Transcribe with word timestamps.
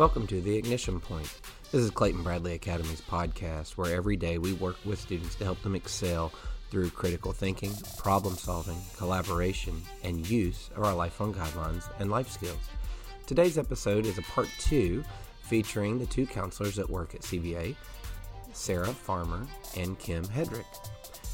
Welcome 0.00 0.26
to 0.28 0.40
the 0.40 0.56
Ignition 0.56 0.98
Point. 0.98 1.30
This 1.70 1.82
is 1.82 1.90
Clayton 1.90 2.22
Bradley 2.22 2.54
Academy's 2.54 3.02
podcast 3.02 3.72
where 3.72 3.94
every 3.94 4.16
day 4.16 4.38
we 4.38 4.54
work 4.54 4.78
with 4.86 4.98
students 4.98 5.34
to 5.34 5.44
help 5.44 5.60
them 5.60 5.74
excel 5.74 6.32
through 6.70 6.88
critical 6.88 7.32
thinking, 7.32 7.70
problem 7.98 8.34
solving, 8.34 8.78
collaboration, 8.96 9.82
and 10.02 10.26
use 10.26 10.70
of 10.74 10.84
our 10.84 10.94
lifelong 10.94 11.34
guidelines 11.34 11.84
and 11.98 12.10
life 12.10 12.30
skills. 12.30 12.70
Today's 13.26 13.58
episode 13.58 14.06
is 14.06 14.16
a 14.16 14.22
part 14.22 14.48
two 14.58 15.04
featuring 15.42 15.98
the 15.98 16.06
two 16.06 16.24
counselors 16.24 16.76
that 16.76 16.88
work 16.88 17.14
at 17.14 17.20
CBA, 17.20 17.76
Sarah 18.54 18.86
Farmer 18.86 19.46
and 19.76 19.98
Kim 19.98 20.24
Headrick. 20.24 20.64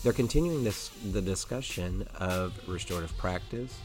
They're 0.03 0.13
continuing 0.13 0.65
this 0.65 0.89
the 1.13 1.23
discussion 1.23 2.05
of 2.19 2.53
restorative 2.67 3.17
practice, 3.17 3.79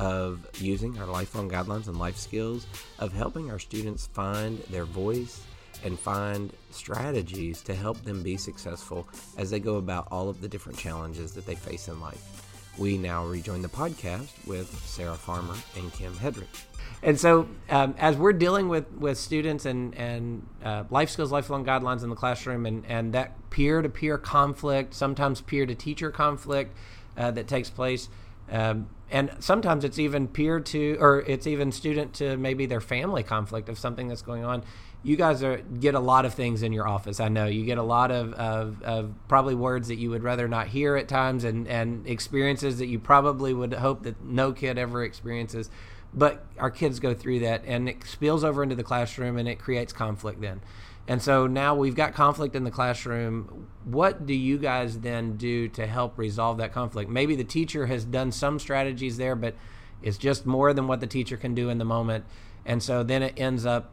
of 0.00 0.46
using 0.58 0.98
our 0.98 1.06
lifelong 1.06 1.48
guidelines 1.48 1.86
and 1.86 1.98
life 1.98 2.16
skills, 2.16 2.66
of 2.98 3.12
helping 3.12 3.50
our 3.50 3.58
students 3.58 4.06
find 4.06 4.58
their 4.70 4.86
voice 4.86 5.42
and 5.84 5.98
find 5.98 6.52
strategies 6.70 7.60
to 7.62 7.74
help 7.74 8.02
them 8.02 8.22
be 8.22 8.36
successful 8.38 9.06
as 9.36 9.50
they 9.50 9.60
go 9.60 9.76
about 9.76 10.08
all 10.10 10.30
of 10.30 10.40
the 10.40 10.48
different 10.48 10.78
challenges 10.78 11.32
that 11.32 11.44
they 11.44 11.54
face 11.54 11.86
in 11.88 12.00
life. 12.00 12.46
We 12.78 12.96
now 12.96 13.26
rejoin 13.26 13.60
the 13.60 13.68
podcast 13.68 14.28
with 14.46 14.74
Sarah 14.86 15.16
Farmer 15.16 15.54
and 15.76 15.92
Kim 15.92 16.14
Headrick. 16.14 16.64
And 17.02 17.20
so, 17.20 17.48
um, 17.68 17.94
as 17.98 18.16
we're 18.16 18.32
dealing 18.32 18.68
with, 18.68 18.90
with 18.92 19.18
students 19.18 19.66
and, 19.66 19.94
and 19.96 20.46
uh, 20.64 20.84
life 20.90 21.10
skills, 21.10 21.30
lifelong 21.30 21.64
guidelines 21.64 22.02
in 22.02 22.08
the 22.08 22.16
classroom, 22.16 22.64
and, 22.64 22.84
and 22.86 23.12
that 23.12 23.50
peer 23.50 23.82
to 23.82 23.88
peer 23.88 24.16
conflict, 24.16 24.94
sometimes 24.94 25.42
peer 25.42 25.66
to 25.66 25.74
teacher 25.74 26.10
conflict 26.10 26.74
uh, 27.18 27.30
that 27.32 27.48
takes 27.48 27.68
place, 27.68 28.08
um, 28.50 28.88
and 29.10 29.30
sometimes 29.40 29.84
it's 29.84 29.98
even 29.98 30.28
peer 30.28 30.60
to, 30.60 30.96
or 31.00 31.20
it's 31.26 31.46
even 31.46 31.72
student 31.72 32.14
to 32.14 32.36
maybe 32.36 32.66
their 32.66 32.80
family 32.80 33.22
conflict 33.22 33.68
of 33.68 33.78
something 33.78 34.08
that's 34.08 34.22
going 34.22 34.44
on. 34.44 34.62
You 35.02 35.16
guys 35.16 35.42
are 35.42 35.58
get 35.58 35.94
a 35.94 36.00
lot 36.00 36.26
of 36.26 36.34
things 36.34 36.62
in 36.62 36.72
your 36.72 36.86
office. 36.86 37.20
I 37.20 37.28
know 37.28 37.46
you 37.46 37.64
get 37.64 37.78
a 37.78 37.82
lot 37.82 38.10
of, 38.10 38.34
of, 38.34 38.82
of 38.82 39.14
probably 39.28 39.54
words 39.54 39.88
that 39.88 39.96
you 39.96 40.10
would 40.10 40.22
rather 40.22 40.46
not 40.46 40.68
hear 40.68 40.94
at 40.96 41.08
times, 41.08 41.44
and, 41.44 41.66
and 41.66 42.06
experiences 42.06 42.78
that 42.78 42.86
you 42.86 42.98
probably 42.98 43.54
would 43.54 43.72
hope 43.72 44.02
that 44.04 44.22
no 44.22 44.52
kid 44.52 44.78
ever 44.78 45.02
experiences. 45.02 45.70
But 46.12 46.44
our 46.58 46.70
kids 46.70 47.00
go 47.00 47.14
through 47.14 47.40
that, 47.40 47.62
and 47.66 47.88
it 47.88 48.04
spills 48.04 48.44
over 48.44 48.62
into 48.62 48.74
the 48.74 48.82
classroom, 48.84 49.38
and 49.38 49.48
it 49.48 49.58
creates 49.58 49.92
conflict 49.92 50.40
then. 50.40 50.60
And 51.10 51.20
so 51.20 51.48
now 51.48 51.74
we've 51.74 51.96
got 51.96 52.14
conflict 52.14 52.54
in 52.54 52.62
the 52.62 52.70
classroom. 52.70 53.66
What 53.84 54.26
do 54.26 54.32
you 54.32 54.58
guys 54.58 55.00
then 55.00 55.36
do 55.36 55.66
to 55.70 55.84
help 55.84 56.16
resolve 56.16 56.58
that 56.58 56.72
conflict? 56.72 57.10
Maybe 57.10 57.34
the 57.34 57.42
teacher 57.42 57.86
has 57.86 58.04
done 58.04 58.30
some 58.30 58.60
strategies 58.60 59.16
there, 59.16 59.34
but 59.34 59.56
it's 60.04 60.18
just 60.18 60.46
more 60.46 60.72
than 60.72 60.86
what 60.86 61.00
the 61.00 61.08
teacher 61.08 61.36
can 61.36 61.52
do 61.52 61.68
in 61.68 61.78
the 61.78 61.84
moment. 61.84 62.26
And 62.64 62.80
so 62.80 63.02
then 63.02 63.24
it 63.24 63.34
ends 63.36 63.66
up 63.66 63.90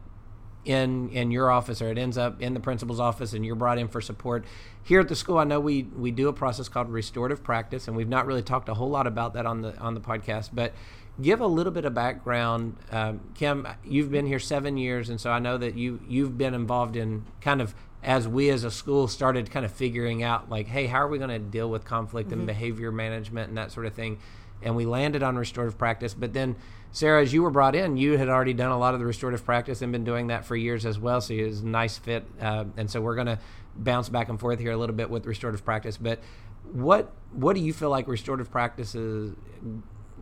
in 0.64 1.08
in 1.08 1.32
your 1.32 1.50
office 1.50 1.82
or 1.82 1.88
it 1.88 1.98
ends 1.98 2.16
up 2.16 2.40
in 2.40 2.54
the 2.54 2.60
principal's 2.60 3.00
office 3.00 3.32
and 3.32 3.44
you're 3.44 3.56
brought 3.56 3.78
in 3.78 3.88
for 3.88 4.00
support. 4.00 4.44
Here 4.84 5.00
at 5.00 5.08
the 5.08 5.16
school, 5.16 5.38
I 5.38 5.44
know 5.44 5.58
we 5.58 5.82
we 5.82 6.12
do 6.12 6.28
a 6.28 6.32
process 6.32 6.68
called 6.68 6.88
restorative 6.88 7.42
practice 7.42 7.88
and 7.88 7.96
we've 7.96 8.08
not 8.08 8.26
really 8.26 8.42
talked 8.42 8.68
a 8.68 8.74
whole 8.74 8.90
lot 8.90 9.08
about 9.08 9.34
that 9.34 9.44
on 9.44 9.62
the 9.62 9.76
on 9.78 9.94
the 9.94 10.00
podcast, 10.00 10.50
but 10.52 10.72
give 11.20 11.40
a 11.40 11.46
little 11.46 11.72
bit 11.72 11.84
of 11.84 11.94
background. 11.94 12.76
Um, 12.90 13.20
Kim, 13.34 13.66
you've 13.84 14.10
been 14.10 14.26
here 14.26 14.38
seven 14.38 14.76
years, 14.76 15.08
and 15.08 15.20
so 15.20 15.30
I 15.30 15.38
know 15.38 15.58
that 15.58 15.74
you 15.74 16.00
you've 16.08 16.38
been 16.38 16.54
involved 16.54 16.96
in 16.96 17.24
kind 17.40 17.60
of 17.60 17.74
as 18.02 18.28
we 18.28 18.48
as 18.50 18.64
a 18.64 18.70
school 18.70 19.08
started 19.08 19.50
kind 19.50 19.66
of 19.66 19.72
figuring 19.72 20.22
out 20.22 20.48
like, 20.48 20.68
hey, 20.68 20.86
how 20.86 20.98
are 20.98 21.08
we 21.08 21.18
going 21.18 21.30
to 21.30 21.38
deal 21.38 21.68
with 21.68 21.84
conflict 21.84 22.30
mm-hmm. 22.30 22.40
and 22.40 22.46
behavior 22.46 22.92
management 22.92 23.48
and 23.48 23.58
that 23.58 23.72
sort 23.72 23.86
of 23.86 23.94
thing. 23.94 24.18
And 24.62 24.76
we 24.76 24.86
landed 24.86 25.22
on 25.22 25.36
restorative 25.36 25.78
practice, 25.78 26.14
but 26.14 26.32
then 26.32 26.56
Sarah, 26.90 27.22
as 27.22 27.32
you 27.32 27.42
were 27.42 27.50
brought 27.50 27.74
in, 27.74 27.96
you 27.96 28.16
had 28.16 28.28
already 28.28 28.54
done 28.54 28.70
a 28.70 28.78
lot 28.78 28.94
of 28.94 29.00
the 29.00 29.06
restorative 29.06 29.44
practice 29.44 29.82
and 29.82 29.92
been 29.92 30.04
doing 30.04 30.28
that 30.28 30.44
for 30.44 30.56
years 30.56 30.86
as 30.86 30.98
well. 30.98 31.20
So 31.20 31.34
it 31.34 31.46
was 31.46 31.60
a 31.60 31.66
nice 31.66 31.98
fit. 31.98 32.24
Uh, 32.40 32.64
and 32.76 32.90
so 32.90 33.00
we're 33.00 33.14
going 33.14 33.26
to 33.26 33.38
bounce 33.76 34.08
back 34.08 34.28
and 34.28 34.40
forth 34.40 34.58
here 34.58 34.72
a 34.72 34.76
little 34.76 34.96
bit 34.96 35.10
with 35.10 35.26
restorative 35.26 35.64
practice. 35.64 35.96
But 35.96 36.20
what 36.72 37.12
what 37.32 37.54
do 37.54 37.60
you 37.60 37.72
feel 37.72 37.90
like 37.90 38.08
restorative 38.08 38.50
practices 38.50 39.36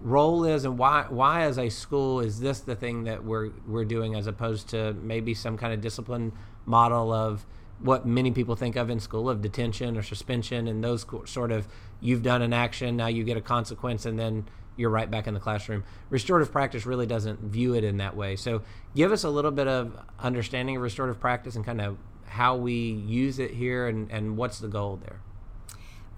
role 0.02 0.44
is 0.44 0.64
and 0.64 0.78
why 0.78 1.06
why 1.08 1.42
as 1.42 1.58
a 1.58 1.68
school 1.68 2.20
is 2.20 2.40
this 2.40 2.60
the 2.60 2.74
thing 2.74 3.04
that 3.04 3.24
we're 3.24 3.50
we're 3.66 3.84
doing 3.84 4.14
as 4.14 4.26
opposed 4.26 4.68
to 4.68 4.92
maybe 4.94 5.34
some 5.34 5.56
kind 5.56 5.72
of 5.72 5.80
discipline 5.80 6.32
model 6.64 7.12
of 7.12 7.46
what 7.80 8.06
many 8.06 8.30
people 8.30 8.56
think 8.56 8.76
of 8.76 8.88
in 8.88 8.98
school 8.98 9.28
of 9.28 9.42
detention 9.42 9.96
or 9.96 10.02
suspension 10.02 10.66
and 10.66 10.82
those 10.82 11.04
sort 11.24 11.52
of 11.52 11.68
you've 12.00 12.22
done 12.22 12.42
an 12.42 12.52
action 12.52 12.96
now 12.96 13.06
you 13.06 13.24
get 13.24 13.36
a 13.36 13.40
consequence 13.40 14.06
and 14.06 14.18
then 14.18 14.46
you're 14.76 14.90
right 14.90 15.10
back 15.10 15.26
in 15.26 15.34
the 15.34 15.40
classroom. 15.40 15.84
Restorative 16.10 16.52
practice 16.52 16.86
really 16.86 17.06
doesn't 17.06 17.40
view 17.40 17.74
it 17.74 17.84
in 17.84 17.96
that 17.96 18.14
way. 18.14 18.36
So 18.36 18.62
give 18.94 19.12
us 19.12 19.24
a 19.24 19.30
little 19.30 19.50
bit 19.50 19.66
of 19.66 19.96
understanding 20.18 20.76
of 20.76 20.82
restorative 20.82 21.18
practice 21.18 21.56
and 21.56 21.64
kind 21.64 21.80
of 21.80 21.96
how 22.26 22.56
we 22.56 22.74
use 22.74 23.38
it 23.38 23.52
here 23.52 23.88
and, 23.88 24.10
and 24.10 24.36
what's 24.36 24.58
the 24.58 24.68
goal 24.68 25.00
there? 25.02 25.20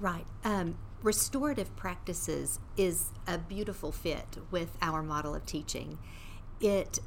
Right. 0.00 0.26
Um, 0.44 0.76
restorative 1.03 1.75
practices 1.76 2.59
is 2.76 3.10
a 3.26 3.38
beautiful 3.38 3.92
fit 3.92 4.38
with 4.50 4.76
our 4.82 5.03
model 5.03 5.34
of 5.34 5.47
teaching. 5.47 5.98
It 6.60 6.98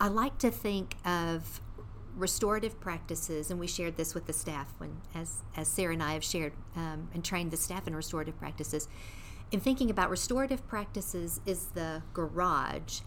I 0.00 0.08
like 0.08 0.38
to 0.38 0.50
think 0.50 0.96
of 1.04 1.60
restorative 2.14 2.78
practices, 2.80 3.50
and 3.50 3.58
we 3.58 3.66
shared 3.66 3.96
this 3.96 4.14
with 4.14 4.26
the 4.26 4.32
staff 4.32 4.72
when, 4.78 5.00
as 5.14 5.42
as 5.56 5.68
Sarah 5.68 5.94
and 5.94 6.02
I 6.02 6.12
have 6.12 6.24
shared 6.24 6.52
um, 6.76 7.08
and 7.14 7.24
trained 7.24 7.50
the 7.50 7.56
staff 7.56 7.86
in 7.86 7.96
restorative 7.96 8.38
practices. 8.38 8.88
In 9.50 9.60
thinking 9.60 9.90
about 9.90 10.08
restorative 10.08 10.66
practices, 10.66 11.40
is 11.44 11.66
the 11.74 12.02
garage, 12.14 13.00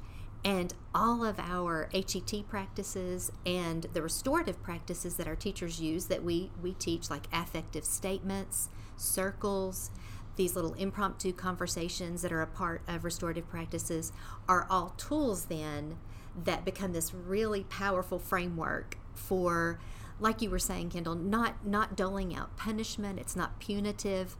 and 0.44 0.74
all 0.94 1.25
of 1.25 1.40
our 1.40 1.90
HET 1.91 2.47
practices 2.47 3.31
and 3.46 3.88
the 3.94 4.02
restorative 4.02 4.62
practices 4.62 5.16
that 5.16 5.28
our 5.28 5.35
teachers 5.35 5.80
use 5.80 6.06
that 6.06 6.24
we 6.24 6.52
we 6.62 6.74
teach, 6.74 7.09
like 7.09 7.28
affective 7.31 7.85
statements, 7.85 8.69
circles, 8.97 9.91
these 10.35 10.56
little 10.56 10.73
impromptu 10.73 11.34
conversations 11.34 12.22
that 12.22 12.31
are 12.31 12.41
a 12.41 12.47
part 12.47 12.81
of 12.88 13.03
restorative 13.03 13.47
practices 13.50 14.12
are 14.47 14.68
all 14.69 14.94
tools 14.97 15.46
then 15.46 15.97
that 16.44 16.66
become 16.66 16.94
this 16.94 17.13
really 17.13 17.63
powerful 17.66 18.19
framework 18.19 18.97
for 19.13 19.79
like 20.19 20.41
you 20.41 20.50
were 20.50 20.59
saying 20.59 20.90
kendall 20.90 21.16
not 21.16 21.66
not 21.66 21.96
doling 21.96 22.35
out 22.35 22.56
punishment 22.57 23.19
it's 23.19 23.35
not 23.35 23.59
punitive 23.59 24.35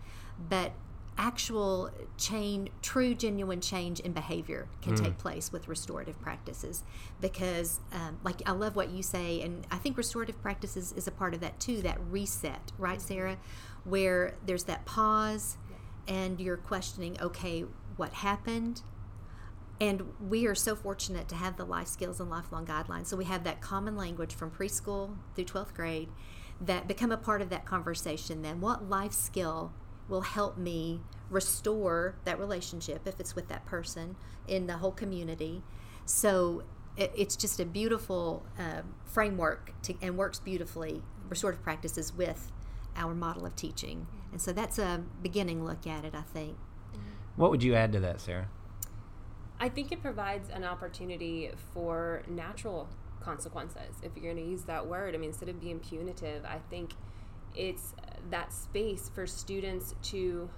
but 0.50 0.74
actual 1.18 1.90
change 2.18 2.70
true 2.82 3.16
genuine 3.16 3.62
change 3.62 4.02
in 4.02 4.12
behavior 4.12 4.68
can 4.82 4.94
mm. 4.94 5.04
take 5.04 5.18
place 5.18 5.50
with 5.52 5.68
restorative 5.70 6.20
practices 6.22 6.84
because 7.22 7.80
um, 7.94 8.20
like 8.24 8.42
i 8.46 8.52
love 8.52 8.76
what 8.76 8.90
you 8.90 9.02
say 9.02 9.42
and 9.42 9.66
i 9.72 9.78
think 9.78 9.98
restorative 9.98 10.42
practices 10.42 10.92
is 10.92 11.08
a 11.08 11.12
part 11.12 11.34
of 11.34 11.40
that 11.40 11.58
too 11.58 11.82
that 11.82 11.98
reset 12.10 12.74
right 12.78 13.02
sarah 13.02 13.38
where 13.86 14.34
there's 14.46 14.66
that 14.66 14.84
pause 14.86 15.58
and 16.08 16.40
you're 16.40 16.58
questioning, 16.58 17.20
okay, 17.22 17.66
what 17.98 18.14
happened? 18.14 18.82
And 19.80 20.14
we 20.20 20.48
are 20.48 20.56
so 20.56 20.76
fortunate 20.76 21.28
to 21.30 21.36
have 21.36 21.58
the 21.58 21.66
life 21.66 21.88
skills 21.88 22.20
and 22.20 22.30
lifelong 22.30 22.66
guidelines. 22.66 23.08
So 23.08 23.18
we 23.18 23.26
have 23.26 23.44
that 23.44 23.62
common 23.62 23.96
language 23.96 24.34
from 24.34 24.52
preschool 24.52 25.16
through 25.36 25.46
12th 25.46 25.74
grade 25.74 26.10
that 26.62 26.88
become 26.88 27.12
a 27.12 27.18
part 27.18 27.42
of 27.42 27.50
that 27.50 27.66
conversation. 27.66 28.42
Then, 28.42 28.62
what 28.62 28.90
life 28.90 29.12
skill 29.12 29.74
will 30.08 30.22
help 30.22 30.58
me 30.58 31.02
restore 31.30 32.16
that 32.24 32.40
relationship 32.40 33.06
if 33.06 33.20
it's 33.20 33.36
with 33.36 33.50
that 33.50 33.66
person 33.66 34.16
in 34.48 34.68
the 34.68 34.78
whole 34.78 34.92
community? 34.92 35.62
So 36.06 36.64
it's 36.98 37.36
just 37.36 37.60
a 37.60 37.66
beautiful 37.66 38.46
uh, 38.58 38.82
framework 39.04 39.74
to, 39.84 39.96
and 40.02 40.18
works 40.18 40.40
beautifully 40.40 41.02
restorative 41.28 41.62
practices 41.62 42.14
with 42.14 42.52
our 42.96 43.14
model 43.14 43.46
of 43.46 43.56
teaching. 43.56 44.08
And 44.32 44.42
so 44.42 44.52
that's 44.52 44.80
a 44.80 45.04
beginning 45.22 45.66
look 45.66 45.88
at 45.88 46.06
it, 46.06 46.14
I 46.16 46.22
think. 46.22 46.58
What 47.36 47.52
would 47.52 47.64
you 47.64 47.76
add 47.76 47.92
to 47.94 48.00
that, 48.02 48.22
Sarah? 48.22 48.48
I 49.60 49.70
think 49.70 49.92
it 49.92 50.02
provides 50.02 50.50
an 50.50 50.64
opportunity 50.64 51.52
for 51.74 52.24
natural 52.28 52.90
consequences, 53.22 53.96
if 54.04 54.12
you're 54.16 54.34
going 54.34 54.44
to 54.44 54.52
use 54.52 54.64
that 54.64 54.86
word. 54.86 55.16
I 55.16 55.18
mean, 55.18 55.30
instead 55.30 55.50
of 55.50 55.60
being 55.60 55.80
punitive, 55.80 56.46
I 56.46 56.60
think 56.70 56.94
it's 57.56 57.94
that 58.30 58.54
space 58.54 59.10
for 59.14 59.26
students 59.26 59.96
to 60.04 60.50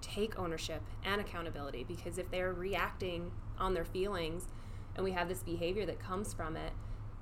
take 0.00 0.38
ownership 0.38 0.82
and 1.04 1.20
accountability 1.20 1.84
because 1.84 2.18
if 2.18 2.30
they're 2.30 2.52
reacting 2.52 3.30
on 3.58 3.74
their 3.74 3.84
feelings 3.84 4.46
and 4.94 5.04
we 5.04 5.12
have 5.12 5.28
this 5.28 5.42
behavior 5.42 5.86
that 5.86 5.98
comes 5.98 6.32
from 6.32 6.56
it, 6.56 6.72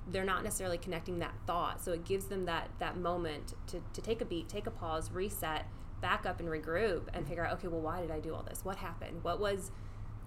they're 0.07 0.25
not 0.25 0.43
necessarily 0.43 0.77
connecting 0.77 1.19
that 1.19 1.33
thought. 1.47 1.83
So 1.83 1.91
it 1.93 2.05
gives 2.05 2.25
them 2.25 2.45
that 2.45 2.69
that 2.79 2.97
moment 2.97 3.53
to, 3.67 3.81
to 3.93 4.01
take 4.01 4.21
a 4.21 4.25
beat, 4.25 4.49
take 4.49 4.67
a 4.67 4.71
pause, 4.71 5.11
reset, 5.11 5.65
back 6.01 6.25
up 6.25 6.39
and 6.39 6.49
regroup 6.49 7.03
and 7.13 7.25
figure 7.27 7.45
out, 7.45 7.53
okay, 7.53 7.69
well, 7.69 7.81
why 7.81 8.01
did 8.01 8.11
I 8.11 8.19
do 8.19 8.35
all 8.35 8.43
this? 8.43 8.65
What 8.65 8.77
happened? 8.77 9.23
What 9.23 9.39
was 9.39 9.71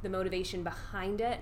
the 0.03 0.09
motivation 0.09 0.63
behind 0.63 1.21
it? 1.21 1.41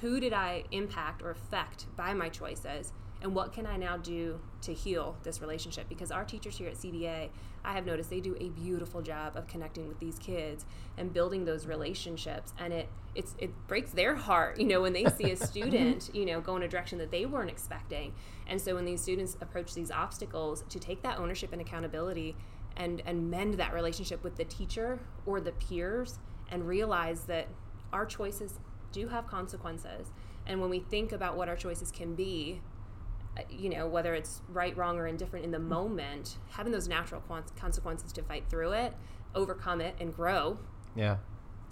Who 0.00 0.18
did 0.18 0.32
I 0.32 0.64
impact 0.72 1.22
or 1.22 1.30
affect 1.30 1.86
by 1.96 2.12
my 2.12 2.28
choices? 2.28 2.92
And 3.22 3.34
what 3.34 3.52
can 3.52 3.66
I 3.66 3.76
now 3.76 3.96
do 3.96 4.40
to 4.62 4.74
heal 4.74 5.16
this 5.22 5.40
relationship? 5.40 5.88
Because 5.88 6.10
our 6.10 6.24
teachers 6.24 6.58
here 6.58 6.68
at 6.68 6.74
CBA, 6.74 7.28
I 7.64 7.72
have 7.72 7.86
noticed 7.86 8.10
they 8.10 8.20
do 8.20 8.36
a 8.40 8.48
beautiful 8.48 9.00
job 9.00 9.36
of 9.36 9.46
connecting 9.46 9.86
with 9.86 10.00
these 10.00 10.18
kids 10.18 10.66
and 10.98 11.12
building 11.12 11.44
those 11.44 11.66
relationships, 11.66 12.52
and 12.58 12.72
it 12.72 12.88
it's 13.14 13.36
it 13.38 13.50
breaks 13.68 13.92
their 13.92 14.16
heart, 14.16 14.58
you 14.58 14.66
know, 14.66 14.82
when 14.82 14.92
they 14.92 15.04
see 15.16 15.30
a 15.30 15.36
student, 15.48 16.10
you 16.12 16.26
know, 16.26 16.40
go 16.40 16.56
in 16.56 16.64
a 16.64 16.68
direction 16.68 16.98
that 16.98 17.12
they 17.12 17.24
weren't 17.24 17.50
expecting. 17.50 18.12
And 18.48 18.60
so 18.60 18.74
when 18.74 18.84
these 18.84 19.00
students 19.00 19.36
approach 19.40 19.72
these 19.72 19.92
obstacles, 19.92 20.64
to 20.68 20.80
take 20.80 21.02
that 21.02 21.18
ownership 21.18 21.52
and 21.52 21.60
accountability 21.62 22.36
and 22.76 23.02
and 23.06 23.30
mend 23.30 23.54
that 23.54 23.72
relationship 23.72 24.24
with 24.24 24.36
the 24.36 24.44
teacher 24.44 24.98
or 25.26 25.40
the 25.40 25.52
peers 25.52 26.18
and 26.50 26.66
realize 26.66 27.24
that 27.24 27.46
our 27.92 28.04
choices 28.04 28.58
do 28.90 29.08
have 29.08 29.28
consequences. 29.28 30.08
And 30.44 30.60
when 30.60 30.70
we 30.70 30.80
think 30.80 31.12
about 31.12 31.36
what 31.36 31.48
our 31.48 31.54
choices 31.54 31.92
can 31.92 32.16
be, 32.16 32.60
you 33.50 33.70
know, 33.70 33.86
whether 33.86 34.14
it's 34.14 34.42
right, 34.48 34.76
wrong, 34.76 34.98
or 34.98 35.06
indifferent 35.06 35.44
in 35.44 35.50
the 35.50 35.58
moment, 35.58 36.36
having 36.50 36.72
those 36.72 36.88
natural 36.88 37.22
consequences 37.58 38.12
to 38.12 38.22
fight 38.22 38.44
through 38.48 38.72
it, 38.72 38.94
overcome 39.34 39.80
it, 39.80 39.94
and 40.00 40.14
grow. 40.14 40.58
Yeah. 40.94 41.16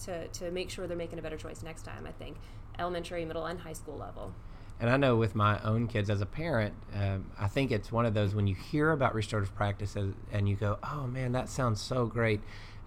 To, 0.04 0.28
to 0.28 0.50
make 0.50 0.70
sure 0.70 0.86
they're 0.86 0.96
making 0.96 1.18
a 1.18 1.22
better 1.22 1.36
choice 1.36 1.62
next 1.62 1.82
time, 1.82 2.06
I 2.06 2.12
think, 2.12 2.38
elementary, 2.78 3.24
middle, 3.26 3.44
and 3.44 3.60
high 3.60 3.74
school 3.74 3.98
level. 3.98 4.32
And 4.80 4.88
I 4.88 4.96
know 4.96 5.16
with 5.16 5.34
my 5.34 5.60
own 5.62 5.88
kids 5.88 6.08
as 6.08 6.22
a 6.22 6.26
parent, 6.26 6.72
um, 6.94 7.30
I 7.38 7.48
think 7.48 7.70
it's 7.70 7.92
one 7.92 8.06
of 8.06 8.14
those 8.14 8.34
when 8.34 8.46
you 8.46 8.54
hear 8.54 8.92
about 8.92 9.14
restorative 9.14 9.54
practices 9.54 10.14
and 10.32 10.48
you 10.48 10.56
go, 10.56 10.78
oh 10.82 11.06
man, 11.06 11.32
that 11.32 11.50
sounds 11.50 11.82
so 11.82 12.06
great, 12.06 12.40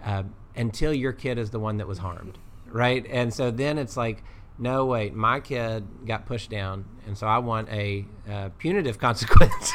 uh, 0.04 0.24
until 0.56 0.92
your 0.92 1.14
kid 1.14 1.38
is 1.38 1.52
the 1.52 1.60
one 1.60 1.78
that 1.78 1.88
was 1.88 2.00
harmed, 2.00 2.40
right? 2.66 3.06
And 3.08 3.31
so 3.31 3.52
then 3.52 3.78
it's 3.78 3.96
like, 3.96 4.24
no, 4.58 4.86
wait, 4.86 5.14
my 5.14 5.40
kid 5.40 5.86
got 6.06 6.26
pushed 6.26 6.50
down, 6.50 6.86
and 7.08 7.18
so 7.18 7.28
I 7.28 7.40
want 7.40 7.70
a 7.70 8.06
uh, 8.30 8.50
punitive 8.58 8.98
consequence 9.00 9.72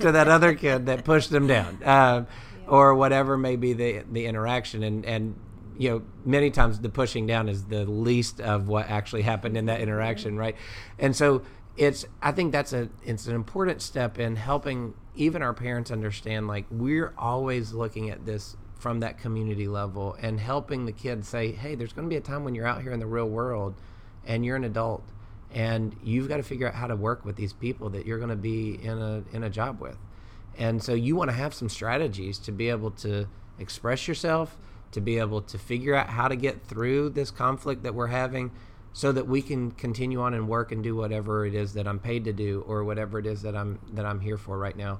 to 0.00 0.12
that 0.12 0.28
other 0.28 0.54
kid 0.54 0.86
that 0.86 1.04
pushed 1.04 1.30
them 1.30 1.46
down, 1.46 1.78
uh, 1.84 1.86
yeah. 1.86 2.24
or 2.66 2.94
whatever 2.94 3.36
may 3.36 3.56
be 3.56 3.72
the 3.72 4.04
the 4.10 4.26
interaction. 4.26 4.82
And 4.82 5.04
and 5.04 5.36
you 5.78 5.90
know, 5.90 6.02
many 6.24 6.50
times 6.50 6.80
the 6.80 6.88
pushing 6.88 7.26
down 7.26 7.48
is 7.48 7.66
the 7.66 7.84
least 7.84 8.40
of 8.40 8.66
what 8.66 8.90
actually 8.90 9.22
happened 9.22 9.56
in 9.56 9.66
that 9.66 9.80
interaction, 9.80 10.36
right? 10.36 10.56
And 10.98 11.14
so 11.14 11.42
it's 11.76 12.04
I 12.20 12.32
think 12.32 12.50
that's 12.52 12.72
a 12.72 12.88
it's 13.04 13.28
an 13.28 13.34
important 13.36 13.80
step 13.80 14.18
in 14.18 14.36
helping 14.36 14.94
even 15.14 15.42
our 15.42 15.54
parents 15.54 15.90
understand 15.90 16.48
like 16.48 16.66
we're 16.70 17.14
always 17.16 17.72
looking 17.72 18.10
at 18.10 18.26
this 18.26 18.56
from 18.78 19.00
that 19.00 19.18
community 19.18 19.68
level 19.68 20.16
and 20.20 20.38
helping 20.38 20.86
the 20.86 20.92
kids 20.92 21.28
say, 21.28 21.52
hey, 21.52 21.74
there's 21.74 21.92
going 21.92 22.08
to 22.08 22.10
be 22.10 22.16
a 22.16 22.20
time 22.20 22.44
when 22.44 22.54
you're 22.54 22.66
out 22.66 22.80
here 22.80 22.92
in 22.92 23.00
the 23.00 23.06
real 23.06 23.28
world 23.28 23.74
and 24.24 24.44
you're 24.44 24.56
an 24.56 24.64
adult 24.64 25.02
and 25.52 25.96
you've 26.02 26.28
got 26.28 26.36
to 26.36 26.42
figure 26.42 26.68
out 26.68 26.74
how 26.74 26.86
to 26.86 26.94
work 26.94 27.24
with 27.24 27.36
these 27.36 27.52
people 27.52 27.90
that 27.90 28.06
you're 28.06 28.18
going 28.18 28.30
to 28.30 28.36
be 28.36 28.78
in 28.82 28.98
a 28.98 29.24
in 29.32 29.42
a 29.42 29.50
job 29.50 29.80
with. 29.80 29.96
And 30.56 30.82
so 30.82 30.94
you 30.94 31.16
want 31.16 31.30
to 31.30 31.36
have 31.36 31.54
some 31.54 31.68
strategies 31.68 32.38
to 32.40 32.52
be 32.52 32.68
able 32.68 32.90
to 32.92 33.26
express 33.58 34.06
yourself, 34.06 34.56
to 34.92 35.00
be 35.00 35.18
able 35.18 35.42
to 35.42 35.58
figure 35.58 35.94
out 35.94 36.08
how 36.08 36.28
to 36.28 36.36
get 36.36 36.66
through 36.66 37.10
this 37.10 37.30
conflict 37.30 37.82
that 37.84 37.94
we're 37.94 38.08
having 38.08 38.50
so 38.92 39.12
that 39.12 39.26
we 39.26 39.42
can 39.42 39.70
continue 39.72 40.20
on 40.20 40.34
and 40.34 40.48
work 40.48 40.72
and 40.72 40.82
do 40.82 40.96
whatever 40.96 41.46
it 41.46 41.54
is 41.54 41.74
that 41.74 41.86
I'm 41.86 41.98
paid 41.98 42.24
to 42.24 42.32
do 42.32 42.64
or 42.66 42.84
whatever 42.84 43.18
it 43.18 43.26
is 43.26 43.42
that 43.42 43.56
I'm 43.56 43.78
that 43.92 44.04
I'm 44.04 44.20
here 44.20 44.36
for 44.36 44.58
right 44.58 44.76
now 44.76 44.98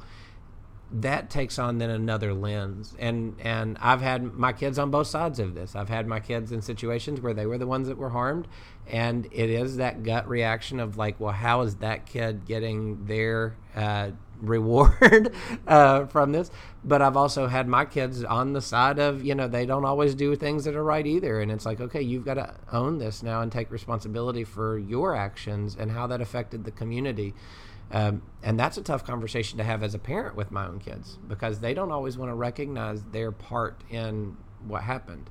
that 0.91 1.29
takes 1.29 1.59
on 1.59 1.79
then 1.79 1.91
another 1.91 2.33
lens. 2.33 2.95
And 2.99 3.37
and 3.41 3.77
i've 3.81 4.01
had 4.01 4.35
my 4.35 4.53
kids 4.53 4.79
on 4.79 4.91
both 4.91 5.07
sides 5.07 5.39
of 5.39 5.55
this. 5.55 5.77
I've 5.77 5.89
had 5.89 6.07
my 6.07 6.21
kids 6.21 6.53
in 6.53 6.63
situations 6.63 7.21
where 7.21 7.35
they 7.35 7.47
were 7.47 7.59
the 7.59 7.67
ones 7.67 7.89
that 7.89 7.99
were 7.99 8.11
harmed 8.11 8.49
and 8.87 9.27
it 9.31 9.51
is 9.51 9.77
that 9.77 10.03
gut 10.03 10.27
reaction 10.29 10.81
of 10.81 10.97
like 10.97 11.21
well 11.21 11.33
how 11.33 11.61
is 11.61 11.77
that 11.77 12.07
kid 12.07 12.47
getting 12.47 13.05
their 13.05 13.57
uh, 13.77 14.11
reward 14.41 15.35
uh, 15.67 16.07
from 16.07 16.33
this? 16.33 16.51
But 16.85 17.03
i've 17.03 17.17
also 17.17 17.49
had 17.49 17.69
my 17.69 17.85
kids 17.85 18.25
on 18.25 18.55
the 18.55 18.63
side 18.63 18.99
of 18.99 19.23
you 19.23 19.35
know 19.35 19.49
they 19.49 19.67
don't 19.67 19.85
always 19.85 20.15
do 20.15 20.35
things 20.37 20.65
that 20.65 20.75
are 20.75 20.85
right 20.85 21.07
either. 21.07 21.41
And 21.41 21.53
it's 21.53 21.67
like 21.67 21.81
okay 21.81 22.01
you've 22.01 22.25
got 22.25 22.35
to 22.35 22.55
own 22.73 22.99
this 22.99 23.23
now 23.23 23.43
and 23.43 23.53
take 23.53 23.71
responsibility 23.71 24.45
for 24.45 24.79
your 24.79 25.15
actions 25.15 25.77
and 25.79 25.91
how 25.91 26.07
that 26.07 26.23
affected 26.23 26.65
the 26.65 26.71
community 26.71 27.35
um, 27.91 28.23
and 28.43 28.59
that's 28.59 28.77
a 28.77 28.83
tough 28.83 29.05
conversation 29.05 29.59
to 29.59 29.65
have 29.65 29.83
as 29.83 29.95
a 29.95 29.99
parent 29.99 30.37
with 30.37 30.51
my 30.51 30.67
own 30.67 30.79
kids 30.79 31.19
because 31.27 31.61
they 31.61 31.73
don't 31.73 31.91
always 31.91 32.19
want 32.19 32.31
to 32.31 32.35
recognize 32.35 33.03
their 33.05 33.33
part 33.33 33.83
in 33.91 34.37
what 34.67 34.83
happened. 34.83 35.31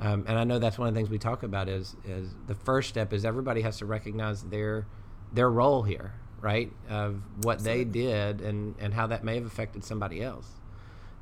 Um, 0.00 0.24
and 0.26 0.36
I 0.36 0.44
know 0.44 0.58
that's 0.58 0.78
one 0.78 0.88
of 0.88 0.94
the 0.94 0.98
things 0.98 1.10
we 1.10 1.18
talk 1.18 1.44
about 1.44 1.68
is 1.68 1.94
is 2.04 2.34
the 2.48 2.56
first 2.56 2.88
step 2.88 3.12
is 3.12 3.24
everybody 3.24 3.60
has 3.60 3.78
to 3.78 3.86
recognize 3.86 4.42
their 4.42 4.86
their 5.32 5.48
role 5.48 5.84
here, 5.84 6.14
right? 6.40 6.72
Of 6.88 7.22
what 7.42 7.56
Absolutely. 7.56 7.84
they 7.84 7.90
did 7.90 8.40
and 8.40 8.74
and 8.80 8.94
how 8.94 9.06
that 9.06 9.22
may 9.22 9.36
have 9.36 9.46
affected 9.46 9.84
somebody 9.84 10.20
else, 10.20 10.48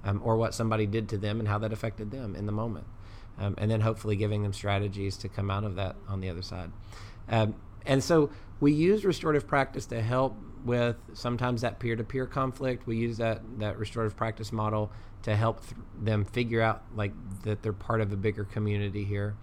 um, 0.02 0.22
or 0.24 0.36
what 0.36 0.54
somebody 0.54 0.86
did 0.86 1.10
to 1.10 1.18
them 1.18 1.40
and 1.40 1.48
how 1.48 1.58
that 1.58 1.74
affected 1.74 2.10
them 2.10 2.34
in 2.34 2.46
the 2.46 2.52
moment, 2.52 2.86
um, 3.38 3.54
and 3.58 3.70
then 3.70 3.82
hopefully 3.82 4.16
giving 4.16 4.42
them 4.42 4.54
strategies 4.54 5.18
to 5.18 5.28
come 5.28 5.50
out 5.50 5.64
of 5.64 5.74
that 5.74 5.96
on 6.08 6.20
the 6.20 6.30
other 6.30 6.42
side. 6.42 6.70
Um, 7.28 7.56
and 7.84 8.02
so 8.02 8.30
we 8.60 8.72
use 8.72 9.04
restorative 9.04 9.46
practice 9.46 9.84
to 9.86 10.00
help 10.00 10.36
with 10.64 10.96
sometimes 11.14 11.62
that 11.62 11.78
peer-to-peer 11.78 12.26
conflict. 12.26 12.86
We 12.86 12.96
use 12.96 13.18
that 13.18 13.42
that 13.58 13.78
restorative 13.78 14.16
practice 14.16 14.52
model 14.52 14.90
to 15.22 15.36
help 15.36 15.60
th- 15.60 15.74
them 16.00 16.24
figure 16.24 16.62
out 16.62 16.82
like 16.94 17.12
that 17.42 17.62
they're 17.62 17.72
part 17.72 18.00
of 18.00 18.12
a 18.12 18.16
bigger 18.16 18.44
community 18.44 19.04
here. 19.04 19.36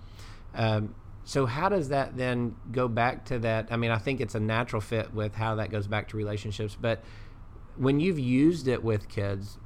Um, 0.54 0.96
so 1.24 1.46
how 1.46 1.70
does 1.70 1.90
that 1.90 2.16
then 2.16 2.56
go 2.72 2.88
back 2.88 3.26
to 3.26 3.40
that? 3.40 3.68
I 3.70 3.78
mean, 3.78 3.92
I 3.92 3.98
think 3.98 4.22
it's 4.22 4.36
a 4.36 4.40
natural 4.40 4.82
fit 4.82 5.14
with 5.14 5.36
how 5.36 5.56
that 5.56 5.70
goes 5.70 5.86
back 5.86 6.08
to 6.10 6.18
relationships. 6.18 6.78
But 6.80 7.04
when 7.76 8.00
you've 8.00 8.18
used 8.18 8.68
it 8.68 8.84
with 8.84 9.10
kids, 9.10 9.58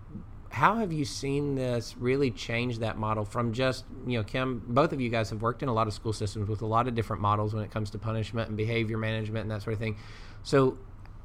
how 0.52 0.76
have 0.76 0.92
you 0.92 1.06
seen 1.06 1.56
this 1.56 1.96
really 1.98 2.30
change 2.30 2.80
that 2.80 2.98
model 2.98 3.24
from 3.24 3.54
just 3.54 3.86
you 4.06 4.18
know 4.18 4.24
kim 4.24 4.62
both 4.68 4.92
of 4.92 5.00
you 5.00 5.10
guys 5.10 5.30
have 5.30 5.42
worked 5.42 5.64
in 5.64 5.70
a 5.70 5.74
lot 5.74 5.88
of 5.88 5.94
school 5.94 6.12
systems 6.12 6.50
with 6.50 6.62
a 6.62 6.66
lot 6.66 6.90
of 6.90 6.94
different 6.94 7.22
models 7.22 7.54
when 7.54 7.64
it 7.64 7.72
comes 7.72 7.90
to 7.90 7.98
punishment 7.98 8.50
and 8.50 8.58
behavior 8.58 8.98
management 8.98 9.44
and 9.44 9.52
that 9.52 9.62
sort 9.62 9.74
of 9.74 9.80
thing 9.80 9.96
so 10.44 10.78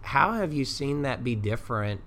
how 0.07 0.33
have 0.33 0.53
you 0.53 0.65
seen 0.65 1.03
that 1.03 1.23
be 1.23 1.35
different 1.35 2.01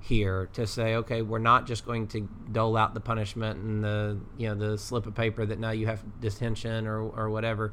here 0.00 0.50
to 0.52 0.66
say 0.66 0.96
okay 0.96 1.22
we're 1.22 1.38
not 1.38 1.66
just 1.66 1.86
going 1.86 2.06
to 2.06 2.28
dole 2.52 2.76
out 2.76 2.92
the 2.92 3.00
punishment 3.00 3.58
and 3.60 3.82
the 3.82 4.18
you 4.36 4.46
know 4.48 4.54
the 4.54 4.76
slip 4.76 5.06
of 5.06 5.14
paper 5.14 5.46
that 5.46 5.58
now 5.58 5.70
you 5.70 5.86
have 5.86 6.02
detention 6.20 6.86
or, 6.86 7.00
or 7.00 7.30
whatever 7.30 7.72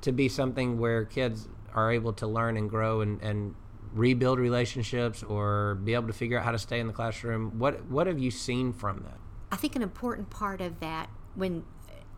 to 0.00 0.10
be 0.10 0.28
something 0.28 0.78
where 0.78 1.04
kids 1.04 1.46
are 1.74 1.92
able 1.92 2.12
to 2.12 2.26
learn 2.26 2.56
and 2.56 2.68
grow 2.68 3.00
and, 3.00 3.22
and 3.22 3.54
rebuild 3.92 4.38
relationships 4.38 5.22
or 5.22 5.76
be 5.84 5.94
able 5.94 6.06
to 6.06 6.12
figure 6.12 6.38
out 6.38 6.44
how 6.44 6.52
to 6.52 6.58
stay 6.58 6.80
in 6.80 6.86
the 6.86 6.92
classroom? 6.92 7.58
What 7.58 7.84
what 7.86 8.06
have 8.06 8.18
you 8.18 8.30
seen 8.30 8.72
from 8.72 9.04
that? 9.04 9.18
I 9.50 9.56
think 9.56 9.76
an 9.76 9.82
important 9.82 10.30
part 10.30 10.60
of 10.60 10.80
that 10.80 11.08
when 11.34 11.64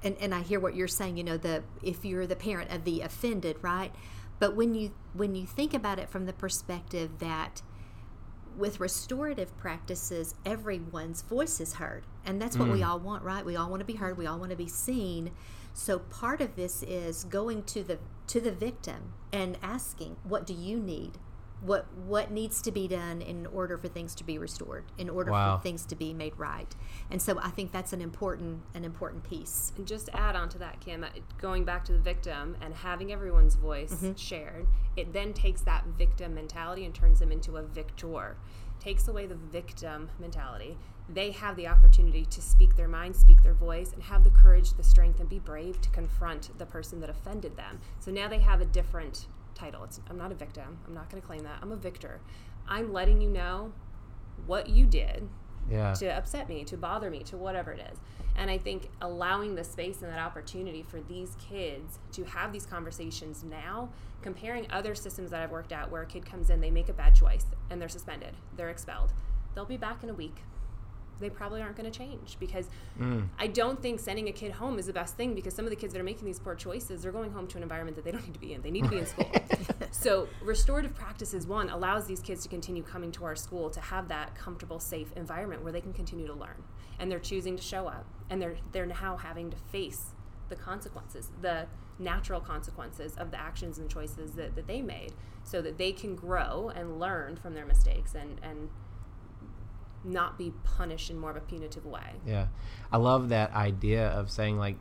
and, 0.03 0.17
and 0.19 0.35
i 0.35 0.41
hear 0.41 0.59
what 0.59 0.75
you're 0.75 0.89
saying 0.89 1.19
you 1.19 1.25
know 1.25 1.37
the 1.37 1.63
if 1.83 2.07
you're 2.07 2.27
the 2.27 2.37
parent 2.37 2.71
of 2.71 2.85
the 2.85 3.03
offended 3.03 3.57
right 3.61 3.95
but 4.41 4.57
when 4.57 4.75
you 4.75 4.91
when 5.13 5.37
you 5.37 5.47
think 5.47 5.73
about 5.73 6.01
it 6.01 6.11
from 6.11 6.27
the 6.27 6.33
perspective 6.33 7.21
that 7.21 7.63
with 8.57 8.81
restorative 8.81 9.57
practices 9.57 10.35
everyone's 10.45 11.23
voice 11.23 11.61
is 11.61 11.75
heard. 11.75 12.05
And 12.27 12.43
that's 12.43 12.57
what 12.57 12.69
mm. 12.69 12.73
we 12.73 12.83
all 12.83 12.99
want 12.99 13.23
right? 13.23 13.45
We 13.45 13.55
all 13.55 13.71
want 13.71 13.81
to 13.81 13.87
be 13.87 13.95
heard. 13.95 14.19
We 14.19 14.27
all 14.27 14.39
want 14.39 14.51
to 14.51 14.57
be 14.57 14.69
seen. 14.69 15.31
So 15.73 16.01
part 16.01 16.41
of 16.41 16.57
this 16.57 16.83
is 16.83 17.25
going 17.25 17.63
to 17.65 17.85
the 17.85 17.99
to 18.27 18.41
the 18.41 18.51
victim 18.51 19.13
and 19.33 19.57
asking 19.63 20.17
what 20.25 20.47
do 20.47 20.55
you 20.55 20.79
need 20.79 21.19
what 21.63 21.87
what 22.07 22.31
needs 22.31 22.63
to 22.63 22.73
be 22.73 22.89
done 22.89 23.21
in 23.21 23.47
order 23.47 23.77
for 23.77 23.89
things 23.89 24.15
to 24.15 24.25
be 24.25 24.39
restored 24.39 24.85
in 24.97 25.11
order 25.11 25.31
wow. 25.31 25.57
for 25.57 25.63
things 25.63 25.85
to 25.87 25.95
be 25.95 26.13
made 26.13 26.33
right. 26.39 26.75
And 27.11 27.21
so 27.21 27.39
i 27.41 27.51
think 27.51 27.73
that's 27.73 27.93
an 27.93 28.01
important 28.01 28.63
an 28.75 28.85
important 28.85 29.25
piece. 29.25 29.73
And 29.77 29.87
just 29.87 30.07
to 30.07 30.17
add 30.17 30.37
on 30.37 30.49
to 30.51 30.59
that 30.59 30.81
kim 30.81 31.05
uh, 31.05 31.09
going 31.39 31.65
back 31.65 31.85
to 31.87 31.93
the 31.93 31.99
victim 31.99 32.57
and 32.61 32.75
having 32.75 33.13
everyone's 33.13 33.57
voice 33.57 33.95
mm-hmm. 33.95 34.15
shared 34.15 34.67
it 34.97 35.13
then 35.13 35.33
takes 35.33 35.61
that 35.63 35.85
victim 35.99 36.35
mentality 36.35 36.85
and 36.85 36.95
turns 36.95 37.21
them 37.21 37.33
into 37.33 37.57
a 37.57 37.63
victor. 37.63 38.37
Takes 38.81 39.09
away 39.09 39.27
the 39.27 39.35
victim 39.35 40.09
mentality. 40.19 40.77
They 41.09 41.33
have 41.33 41.57
the 41.57 41.67
opportunity 41.67 42.25
to 42.27 42.41
speak 42.41 42.77
their 42.77 42.89
mind 42.89 43.17
speak 43.17 43.43
their 43.43 43.55
voice 43.55 43.93
and 43.93 44.03
have 44.03 44.25
the 44.25 44.31
courage 44.31 44.73
the 44.75 44.83
strength 44.83 45.21
and 45.21 45.29
be 45.29 45.39
brave 45.39 45.81
to 45.83 45.91
confront 45.91 46.57
the 46.59 46.67
person 46.67 47.01
that 47.01 47.11
offended 47.11 47.57
them. 47.57 47.81
So 47.99 48.11
now 48.11 48.29
they 48.29 48.39
have 48.39 48.61
a 48.61 48.65
different 48.65 49.27
title. 49.61 49.85
It's, 49.85 50.01
I'm 50.09 50.17
not 50.17 50.33
a 50.33 50.35
victim. 50.35 50.79
I'm 50.87 50.95
not 50.95 51.11
going 51.11 51.21
to 51.21 51.27
claim 51.27 51.43
that. 51.45 51.59
I'm 51.61 51.73
a 51.73 51.77
victor. 51.77 52.21
I'm 52.67 52.93
letting 52.93 53.21
you 53.21 53.29
know 53.29 53.73
what 54.47 54.69
you 54.69 54.87
did 54.87 55.29
yeah. 55.71 55.93
to 55.95 56.07
upset 56.07 56.49
me, 56.49 56.65
to 56.65 56.77
bother 56.77 57.11
me, 57.11 57.23
to 57.25 57.37
whatever 57.37 57.73
it 57.73 57.81
is. 57.93 57.99
And 58.37 58.51
I 58.51 58.59
think 58.59 58.89
allowing 59.03 59.55
the 59.55 59.65
space 59.65 60.03
and 60.03 60.11
that 60.11 60.19
opportunity 60.19 60.83
for 60.83 61.01
these 61.03 61.37
kids 61.39 61.99
to 62.13 62.25
have 62.25 62.53
these 62.53 62.65
conversations 62.65 63.45
now, 63.45 63.91
comparing 64.23 64.67
other 64.71 64.95
systems 64.95 65.31
that 65.31 65.43
I've 65.43 65.51
worked 65.51 65.73
at 65.73 65.91
where 65.91 66.03
a 66.03 66.07
kid 66.07 66.25
comes 66.25 66.51
in, 66.51 66.61
they 66.61 66.71
make 66.71 66.89
a 66.89 66.93
bad 66.93 67.15
choice 67.15 67.47
and 67.71 67.81
they're 67.81 67.89
suspended, 67.89 68.35
they're 68.57 68.71
expelled. 68.71 69.13
They'll 69.55 69.65
be 69.65 69.77
back 69.77 70.03
in 70.03 70.11
a 70.11 70.15
week. 70.15 70.37
They 71.21 71.31
probably 71.31 71.63
aren't 71.63 71.77
going 71.77 71.91
to 71.91 71.97
change 71.97 72.37
because 72.41 72.69
mm. 72.99 73.27
I 73.39 73.47
don't 73.47 73.81
think 73.81 74.01
sending 74.01 74.29
a 74.29 74.33
kid 74.33 74.53
home 74.53 74.79
is 74.79 74.87
the 74.87 74.93
best 74.93 75.17
thing 75.17 75.35
because 75.35 75.55
some 75.55 75.65
of 75.65 75.71
the 75.71 75.77
kids 75.77 75.93
that 75.93 76.01
are 76.01 76.05
making 76.05 76.27
these 76.27 76.39
poor 76.39 76.55
choices, 76.55 77.03
they're 77.03 77.13
going 77.13 77.33
home 77.33 77.47
to 77.49 77.57
an 77.57 77.63
environment 77.63 77.97
that 77.97 78.05
they 78.05 78.11
don't 78.11 78.25
need 78.25 78.35
to 78.35 78.41
be 78.41 78.55
in. 78.55 78.63
They 78.63 78.71
need 78.71 78.85
to 78.85 78.91
be 78.91 78.99
in 78.99 79.07
school. 79.07 79.31
so, 79.91 80.29
restorative 80.43 80.95
practices, 80.95 81.47
one, 81.47 81.71
allows 81.71 82.07
these 82.07 82.21
kids 82.21 82.43
to 82.43 82.49
continue 82.49 82.83
coming 82.83 83.13
to 83.13 83.25
our 83.25 83.37
school 83.37 83.71
to 83.71 83.81
have 83.81 84.09
that 84.09 84.35
comfortable, 84.35 84.81
safe 84.81 85.13
environment 85.17 85.63
where 85.63 85.73
they 85.73 85.81
can 85.81 85.93
continue 85.93 86.27
to 86.27 86.35
learn. 86.35 86.63
And 86.99 87.11
they're 87.11 87.19
choosing 87.19 87.57
to 87.57 87.63
show 87.63 87.87
up. 87.87 88.07
And 88.29 88.41
they're, 88.41 88.57
they're 88.73 88.87
now 88.87 89.17
having 89.17 89.51
to 89.51 89.57
face 89.57 90.13
the 90.49 90.57
consequences, 90.57 91.31
the 91.41 91.67
natural 91.99 92.41
consequences 92.41 93.15
of 93.17 93.31
the 93.31 93.41
actions 93.41 93.79
and 93.79 93.89
choices 93.89 94.33
that, 94.33 94.55
that 94.57 94.67
they 94.67 94.83
made 94.83 95.13
so 95.45 95.63
that 95.63 95.79
they 95.79 95.93
can 95.93 96.15
grow 96.15 96.71
and 96.75 96.99
learn 96.99 97.37
from 97.37 97.55
their 97.55 97.67
mistakes 97.67 98.15
and, 98.15 98.41
and 98.43 98.69
not 100.05 100.39
be 100.39 100.53
punished 100.65 101.11
in 101.11 101.19
more 101.19 101.31
of 101.31 101.37
a 101.37 101.41
punitive 101.41 101.85
way. 101.85 102.15
Yeah. 102.27 102.47
I 102.91 102.97
love 102.97 103.29
that 103.31 103.53
idea 103.53 104.09
of 104.09 104.31
saying 104.31 104.59
like 104.59 104.77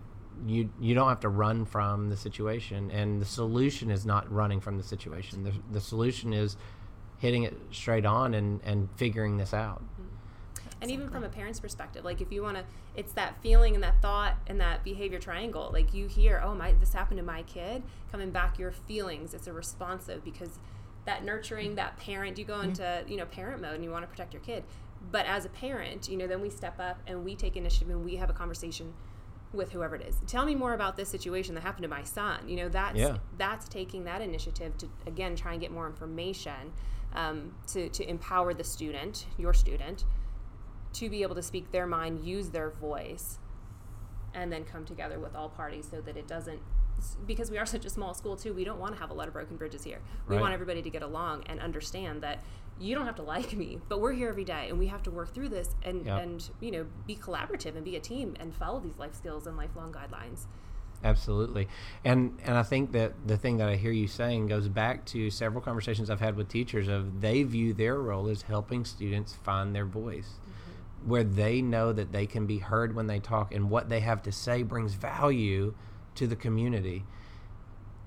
you 0.45 0.69
you 0.79 0.95
don't 0.95 1.09
have 1.09 1.19
to 1.21 1.29
run 1.29 1.65
from 1.65 2.09
the 2.09 2.15
situation 2.15 2.89
and 2.91 3.21
the 3.21 3.25
solution 3.25 3.91
is 3.91 4.05
not 4.05 4.31
running 4.31 4.61
from 4.61 4.77
the 4.77 4.83
situation. 4.83 5.43
The 5.43 5.53
the 5.71 5.81
solution 5.81 6.33
is 6.33 6.55
hitting 7.17 7.43
it 7.43 7.57
straight 7.71 8.05
on 8.05 8.33
and 8.33 8.61
and 8.63 8.89
figuring 8.95 9.37
this 9.37 9.53
out. 9.53 9.81
Mm-hmm. 9.81 10.03
And 10.81 10.91
even 10.91 11.09
from 11.09 11.25
a 11.25 11.29
parent's 11.29 11.59
perspective, 11.59 12.05
like 12.05 12.21
if 12.21 12.31
you 12.31 12.41
want 12.41 12.57
to 12.57 12.63
it's 12.95 13.11
that 13.13 13.41
feeling 13.41 13.75
and 13.75 13.83
that 13.83 14.01
thought 14.01 14.37
and 14.47 14.59
that 14.61 14.83
behavior 14.83 15.19
triangle. 15.19 15.69
Like 15.73 15.93
you 15.93 16.07
hear, 16.07 16.41
"Oh, 16.43 16.55
my 16.55 16.73
this 16.73 16.93
happened 16.93 17.17
to 17.19 17.25
my 17.25 17.43
kid." 17.43 17.83
Coming 18.11 18.31
back 18.31 18.57
your 18.57 18.71
feelings, 18.71 19.33
it's 19.33 19.47
a 19.47 19.53
responsive 19.53 20.23
because 20.23 20.59
that 21.05 21.23
nurturing 21.23 21.75
that 21.75 21.97
parent 21.97 22.37
you 22.37 22.45
go 22.45 22.55
mm-hmm. 22.55 22.69
into 22.69 23.03
you 23.07 23.17
know 23.17 23.25
parent 23.25 23.61
mode 23.61 23.75
and 23.75 23.83
you 23.83 23.89
want 23.91 24.03
to 24.03 24.07
protect 24.07 24.33
your 24.33 24.41
kid 24.41 24.63
but 25.11 25.25
as 25.25 25.45
a 25.45 25.49
parent, 25.49 26.09
you 26.09 26.17
know, 26.17 26.27
then 26.27 26.41
we 26.41 26.49
step 26.49 26.79
up 26.79 26.99
and 27.07 27.23
we 27.23 27.35
take 27.35 27.57
initiative 27.57 27.89
and 27.89 28.03
we 28.03 28.17
have 28.17 28.29
a 28.29 28.33
conversation 28.33 28.93
with 29.53 29.71
whoever 29.71 29.95
it 29.95 30.03
is. 30.03 30.21
Tell 30.27 30.45
me 30.45 30.53
more 30.55 30.73
about 30.73 30.95
this 30.95 31.09
situation 31.09 31.55
that 31.55 31.61
happened 31.61 31.83
to 31.83 31.89
my 31.89 32.03
son. 32.03 32.47
You 32.47 32.57
know, 32.57 32.69
that's 32.69 32.97
yeah. 32.97 33.17
that's 33.37 33.67
taking 33.67 34.03
that 34.03 34.21
initiative 34.21 34.77
to 34.77 34.89
again 35.07 35.35
try 35.35 35.53
and 35.53 35.61
get 35.61 35.71
more 35.71 35.87
information 35.87 36.73
um, 37.13 37.55
to 37.67 37.89
to 37.89 38.07
empower 38.07 38.53
the 38.53 38.63
student, 38.63 39.25
your 39.37 39.53
student, 39.53 40.05
to 40.93 41.09
be 41.09 41.23
able 41.23 41.35
to 41.35 41.41
speak 41.41 41.71
their 41.71 41.87
mind, 41.87 42.23
use 42.23 42.49
their 42.49 42.69
voice, 42.69 43.39
and 44.33 44.51
then 44.51 44.63
come 44.63 44.85
together 44.85 45.19
with 45.19 45.35
all 45.35 45.49
parties 45.49 45.87
so 45.89 46.01
that 46.01 46.17
it 46.17 46.27
doesn't 46.27 46.61
because 47.25 47.49
we 47.49 47.57
are 47.57 47.65
such 47.77 47.85
a 47.85 47.89
small 47.89 48.13
school 48.13 48.35
too 48.35 48.53
we 48.53 48.63
don't 48.63 48.79
want 48.79 48.93
to 48.93 48.99
have 48.99 49.09
a 49.09 49.13
lot 49.13 49.27
of 49.27 49.33
broken 49.33 49.55
bridges 49.55 49.83
here 49.83 49.99
we 50.27 50.35
right. 50.35 50.41
want 50.41 50.53
everybody 50.53 50.81
to 50.81 50.89
get 50.89 51.01
along 51.01 51.43
and 51.47 51.59
understand 51.59 52.21
that 52.21 52.43
you 52.79 52.95
don't 52.95 53.05
have 53.05 53.15
to 53.15 53.23
like 53.23 53.53
me, 53.53 53.79
but 53.89 53.99
we're 53.99 54.13
here 54.13 54.29
every 54.29 54.45
day 54.45 54.67
and 54.69 54.79
we 54.79 54.87
have 54.87 55.03
to 55.03 55.11
work 55.11 55.33
through 55.33 55.49
this 55.49 55.75
and, 55.83 56.05
yep. 56.05 56.21
and 56.21 56.49
you 56.59 56.71
know, 56.71 56.85
be 57.05 57.15
collaborative 57.15 57.75
and 57.75 57.83
be 57.83 57.95
a 57.95 57.99
team 57.99 58.35
and 58.39 58.55
follow 58.55 58.79
these 58.79 58.97
life 58.97 59.15
skills 59.15 59.47
and 59.47 59.57
lifelong 59.57 59.91
guidelines. 59.91 60.45
Absolutely. 61.03 61.67
And 62.03 62.37
and 62.43 62.57
I 62.57 62.63
think 62.63 62.91
that 62.91 63.13
the 63.25 63.37
thing 63.37 63.57
that 63.57 63.69
I 63.69 63.75
hear 63.75 63.91
you 63.91 64.07
saying 64.07 64.47
goes 64.47 64.67
back 64.67 65.05
to 65.05 65.29
several 65.29 65.61
conversations 65.61 66.09
I've 66.09 66.19
had 66.19 66.35
with 66.35 66.49
teachers 66.49 66.87
of 66.87 67.21
they 67.21 67.43
view 67.43 67.73
their 67.73 67.97
role 67.97 68.27
as 68.27 68.41
helping 68.41 68.83
students 68.83 69.33
find 69.33 69.73
their 69.73 69.85
voice. 69.85 70.27
Mm-hmm. 70.27 71.09
Where 71.09 71.23
they 71.23 71.61
know 71.61 71.93
that 71.93 72.11
they 72.11 72.25
can 72.25 72.45
be 72.45 72.57
heard 72.57 72.95
when 72.95 73.07
they 73.07 73.19
talk 73.19 73.53
and 73.53 73.69
what 73.69 73.87
they 73.87 74.01
have 74.01 74.21
to 74.23 74.31
say 74.31 74.63
brings 74.63 74.93
value 74.93 75.73
to 76.15 76.27
the 76.27 76.35
community 76.35 77.05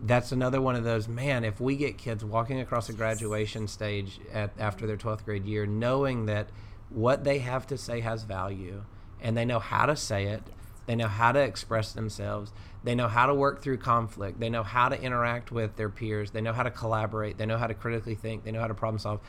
that's 0.03 0.33
another 0.33 0.61
one 0.61 0.75
of 0.75 0.85
those 0.85 1.07
man 1.07 1.45
if 1.45 1.61
we 1.61 1.77
get 1.77 1.97
kids 1.97 2.25
walking 2.25 2.61
across 2.61 2.89
a 2.89 2.93
graduation 2.93 3.69
stage 3.69 4.21
at 4.33 4.51
after 4.59 4.87
their 4.87 4.97
12th 4.97 5.25
grade 5.25 5.45
year 5.45 5.65
knowing 5.65 6.27
that 6.27 6.49
what 6.91 7.25
they 7.25 7.39
have 7.39 7.67
to 7.67 7.79
say 7.79 8.01
has 8.01 8.25
value 8.25 8.85
and 9.21 9.37
they 9.37 9.45
know 9.45 9.61
how 9.61 9.87
to 9.87 9.95
say 9.95 10.27
it 10.27 10.43
they 10.87 10.97
know 10.97 11.07
how 11.07 11.31
to 11.31 11.39
express 11.39 11.93
themselves 11.93 12.53
they 12.83 12.95
know 12.95 13.07
how 13.07 13.27
to 13.27 13.35
work 13.35 13.63
through 13.63 13.79
conflict 13.79 14.41
they 14.41 14.51
know 14.51 14.65
how 14.65 14.89
to 14.89 15.01
interact 15.01 15.53
with 15.53 15.77
their 15.77 15.89
peers 15.89 16.33
they 16.33 16.41
know 16.41 16.53
how 16.53 16.65
to 16.65 16.71
collaborate 16.71 17.39
they 17.39 17.47
know 17.47 17.59
how 17.59 17.69
to 17.69 17.75
critically 17.75 18.17
think 18.17 18.45
they 18.45 18.51
know 18.51 18.61
how 18.61 18.67
to 18.67 18.75
problem 18.75 18.99
solve. 18.99 19.21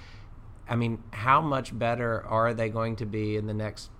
I 0.67 0.75
mean 0.75 1.03
how 1.11 1.41
much 1.41 1.77
better 1.77 2.25
are 2.25 2.53
they 2.53 2.69
going 2.69 2.95
to 2.97 3.05
be 3.05 3.35
in 3.35 3.45
the 3.45 3.53
next 3.53 3.91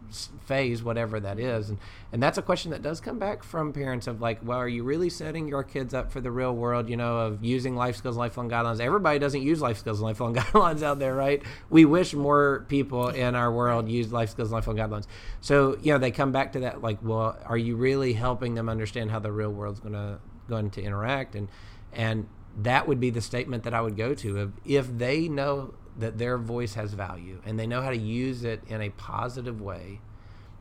phase, 0.45 0.83
whatever 0.83 1.19
that 1.19 1.37
mm-hmm. 1.37 1.47
is. 1.47 1.69
And, 1.69 1.79
and 2.11 2.21
that's 2.21 2.37
a 2.37 2.41
question 2.41 2.71
that 2.71 2.81
does 2.81 2.99
come 2.99 3.19
back 3.19 3.43
from 3.43 3.73
parents 3.73 4.07
of 4.07 4.21
like, 4.21 4.39
well, 4.43 4.57
are 4.57 4.67
you 4.67 4.83
really 4.83 5.09
setting 5.09 5.47
your 5.47 5.63
kids 5.63 5.93
up 5.93 6.11
for 6.11 6.21
the 6.21 6.31
real 6.31 6.55
world, 6.55 6.89
you 6.89 6.97
know, 6.97 7.17
of 7.17 7.43
using 7.43 7.75
life 7.75 7.95
skills, 7.95 8.17
lifelong 8.17 8.49
guidelines? 8.49 8.79
Everybody 8.79 9.19
doesn't 9.19 9.41
use 9.41 9.61
life 9.61 9.77
skills 9.77 9.99
and 9.99 10.05
lifelong 10.05 10.35
guidelines 10.35 10.83
out 10.83 10.99
there, 10.99 11.15
right? 11.15 11.41
We 11.69 11.85
wish 11.85 12.13
more 12.13 12.65
people 12.67 13.09
in 13.09 13.35
our 13.35 13.51
world 13.51 13.89
use 13.89 14.11
life 14.11 14.29
skills 14.29 14.49
and 14.49 14.53
lifelong 14.53 14.77
guidelines. 14.77 15.07
So, 15.41 15.77
you 15.81 15.93
know, 15.93 15.99
they 15.99 16.11
come 16.11 16.31
back 16.31 16.53
to 16.53 16.59
that 16.61 16.81
like, 16.81 16.99
well, 17.01 17.37
are 17.45 17.57
you 17.57 17.75
really 17.75 18.13
helping 18.13 18.55
them 18.55 18.69
understand 18.69 19.11
how 19.11 19.19
the 19.19 19.31
real 19.31 19.51
world's 19.51 19.79
going 19.79 19.93
to 19.93 20.19
going 20.49 20.69
to 20.69 20.81
interact 20.81 21.35
and 21.35 21.47
and 21.93 22.27
that 22.61 22.87
would 22.87 22.99
be 22.99 23.09
the 23.09 23.21
statement 23.21 23.63
that 23.63 23.73
I 23.73 23.81
would 23.81 23.97
go 23.97 24.13
to 24.13 24.39
of 24.39 24.53
if 24.65 24.97
they 24.97 25.27
know 25.27 25.73
that 25.97 26.17
their 26.17 26.37
voice 26.37 26.73
has 26.73 26.93
value 26.93 27.41
and 27.45 27.59
they 27.59 27.67
know 27.67 27.81
how 27.81 27.89
to 27.89 27.97
use 27.97 28.43
it 28.43 28.61
in 28.67 28.81
a 28.81 28.89
positive 28.89 29.61
way 29.61 29.99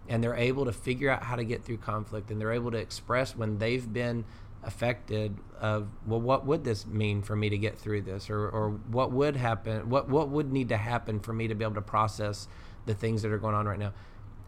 and 0.08 0.22
they're 0.22 0.34
able 0.34 0.64
to 0.64 0.72
figure 0.72 1.10
out 1.10 1.22
how 1.22 1.36
to 1.36 1.44
get 1.44 1.64
through 1.64 1.78
conflict 1.78 2.30
and 2.30 2.40
they're 2.40 2.52
able 2.52 2.70
to 2.70 2.78
express 2.78 3.36
when 3.36 3.58
they've 3.58 3.92
been 3.92 4.24
affected 4.64 5.36
of 5.60 5.88
well 6.06 6.20
what 6.20 6.46
would 6.46 6.62
this 6.62 6.86
mean 6.86 7.20
for 7.20 7.34
me 7.34 7.48
to 7.48 7.58
get 7.58 7.78
through 7.78 8.00
this? 8.02 8.30
Or, 8.30 8.48
or 8.48 8.70
what 8.70 9.10
would 9.12 9.36
happen 9.36 9.88
what 9.88 10.08
what 10.08 10.28
would 10.28 10.52
need 10.52 10.68
to 10.68 10.76
happen 10.76 11.20
for 11.20 11.32
me 11.32 11.48
to 11.48 11.54
be 11.54 11.64
able 11.64 11.74
to 11.74 11.82
process 11.82 12.48
the 12.86 12.94
things 12.94 13.22
that 13.22 13.32
are 13.32 13.38
going 13.38 13.54
on 13.54 13.66
right 13.66 13.78
now? 13.78 13.92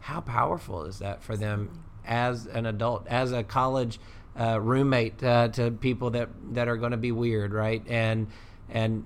How 0.01 0.21
powerful 0.21 0.83
is 0.83 0.99
that 0.99 1.23
for 1.23 1.35
them 1.35 1.83
as 2.05 2.45
an 2.45 2.65
adult 2.65 3.07
as 3.07 3.31
a 3.31 3.43
college 3.43 3.99
uh, 4.39 4.59
roommate 4.61 5.23
uh, 5.23 5.47
to 5.49 5.71
people 5.71 6.11
that 6.11 6.29
that 6.53 6.67
are 6.67 6.77
going 6.77 6.91
to 6.91 6.97
be 6.97 7.11
weird 7.11 7.53
right? 7.53 7.83
And 7.87 8.27
and 8.69 9.05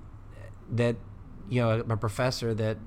that 0.72 0.96
you 1.50 1.60
know 1.60 1.80
a 1.80 1.96
professor 1.96 2.54
that 2.54 2.78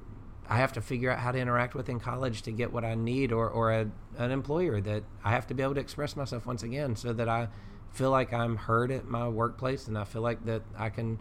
I 0.49 0.57
have 0.57 0.73
to 0.73 0.81
figure 0.81 1.11
out 1.11 1.19
how 1.19 1.31
to 1.31 1.37
interact 1.37 1.75
with 1.75 1.89
in 1.89 1.99
college 1.99 2.41
to 2.43 2.51
get 2.51 2.73
what 2.73 2.83
I 2.83 2.95
need, 2.95 3.31
or 3.31 3.47
or 3.47 3.71
a, 3.71 3.91
an 4.17 4.31
employer 4.31 4.81
that 4.81 5.03
I 5.23 5.29
have 5.31 5.45
to 5.47 5.53
be 5.53 5.61
able 5.61 5.75
to 5.75 5.81
express 5.81 6.15
myself 6.15 6.45
once 6.45 6.63
again, 6.63 6.95
so 6.95 7.13
that 7.13 7.29
I 7.29 7.49
feel 7.91 8.09
like 8.09 8.33
I'm 8.33 8.55
heard 8.55 8.89
at 8.91 9.05
my 9.05 9.27
workplace, 9.27 9.87
and 9.87 9.97
I 9.97 10.05
feel 10.05 10.21
like 10.23 10.45
that 10.45 10.63
I 10.77 10.89
can 10.89 11.19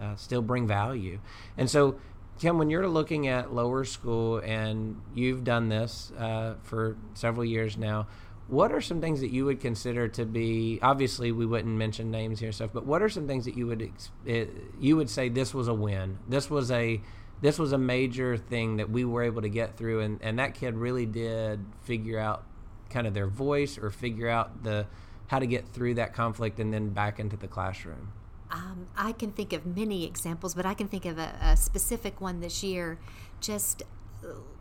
uh, 0.00 0.16
still 0.16 0.40
bring 0.42 0.66
value. 0.66 1.18
And 1.58 1.68
so, 1.68 2.00
Kim, 2.38 2.58
when 2.58 2.70
you're 2.70 2.88
looking 2.88 3.28
at 3.28 3.52
lower 3.54 3.84
school, 3.84 4.38
and 4.38 5.00
you've 5.14 5.44
done 5.44 5.68
this 5.68 6.12
uh, 6.18 6.54
for 6.62 6.96
several 7.14 7.44
years 7.44 7.76
now, 7.76 8.06
what 8.48 8.72
are 8.72 8.80
some 8.80 9.00
things 9.00 9.20
that 9.20 9.30
you 9.30 9.44
would 9.44 9.60
consider 9.60 10.06
to 10.08 10.24
be 10.24 10.78
obviously 10.82 11.32
we 11.32 11.46
wouldn't 11.46 11.74
mention 11.74 12.10
names 12.10 12.40
here 12.40 12.48
and 12.48 12.54
stuff 12.54 12.70
but 12.72 12.84
what 12.84 13.02
are 13.02 13.08
some 13.08 13.26
things 13.26 13.44
that 13.44 13.56
you 13.56 13.66
would 13.66 13.90
eh, 14.26 14.44
you 14.78 14.96
would 14.96 15.08
say 15.08 15.28
this 15.28 15.54
was 15.54 15.68
a 15.68 15.74
win 15.74 16.18
this 16.28 16.50
was 16.50 16.70
a 16.70 17.00
this 17.40 17.58
was 17.58 17.72
a 17.72 17.78
major 17.78 18.36
thing 18.36 18.76
that 18.76 18.88
we 18.90 19.04
were 19.04 19.22
able 19.22 19.42
to 19.42 19.48
get 19.48 19.76
through 19.76 20.00
and, 20.00 20.20
and 20.22 20.38
that 20.38 20.54
kid 20.54 20.74
really 20.74 21.06
did 21.06 21.64
figure 21.82 22.18
out 22.18 22.44
kind 22.90 23.06
of 23.06 23.14
their 23.14 23.26
voice 23.26 23.78
or 23.78 23.90
figure 23.90 24.28
out 24.28 24.62
the 24.62 24.86
how 25.28 25.38
to 25.38 25.46
get 25.46 25.66
through 25.68 25.94
that 25.94 26.12
conflict 26.12 26.60
and 26.60 26.72
then 26.72 26.90
back 26.90 27.18
into 27.18 27.36
the 27.36 27.48
classroom 27.48 28.12
um, 28.50 28.86
I 28.96 29.10
can 29.10 29.32
think 29.32 29.52
of 29.52 29.66
many 29.66 30.04
examples, 30.04 30.54
but 30.54 30.64
I 30.64 30.74
can 30.74 30.86
think 30.86 31.06
of 31.06 31.18
a, 31.18 31.34
a 31.42 31.56
specific 31.56 32.20
one 32.20 32.38
this 32.38 32.62
year. 32.62 33.00
Just 33.40 33.82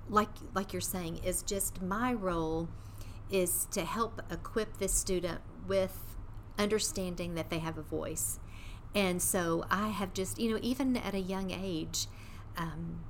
like 0.10 0.30
like 0.56 0.74
you're 0.74 0.82
saying, 0.82 1.18
is 1.24 1.44
just 1.44 1.80
my 1.80 2.12
role 2.12 2.70
is 3.30 3.68
to 3.72 3.86
help 3.86 4.22
equip 4.30 4.78
this 4.78 4.94
student 4.94 5.42
with 5.68 6.16
understanding 6.58 7.36
that 7.36 7.50
they 7.50 7.60
have 7.60 7.78
a 7.78 7.82
voice. 7.82 8.40
And 8.96 9.22
so 9.22 9.66
I 9.72 9.88
have 9.88 10.14
just, 10.14 10.40
you 10.40 10.52
know, 10.52 10.60
even 10.62 10.98
at 10.98 11.14
a 11.14 11.20
young 11.20 11.52
age, 11.52 12.08
um, 12.58 13.04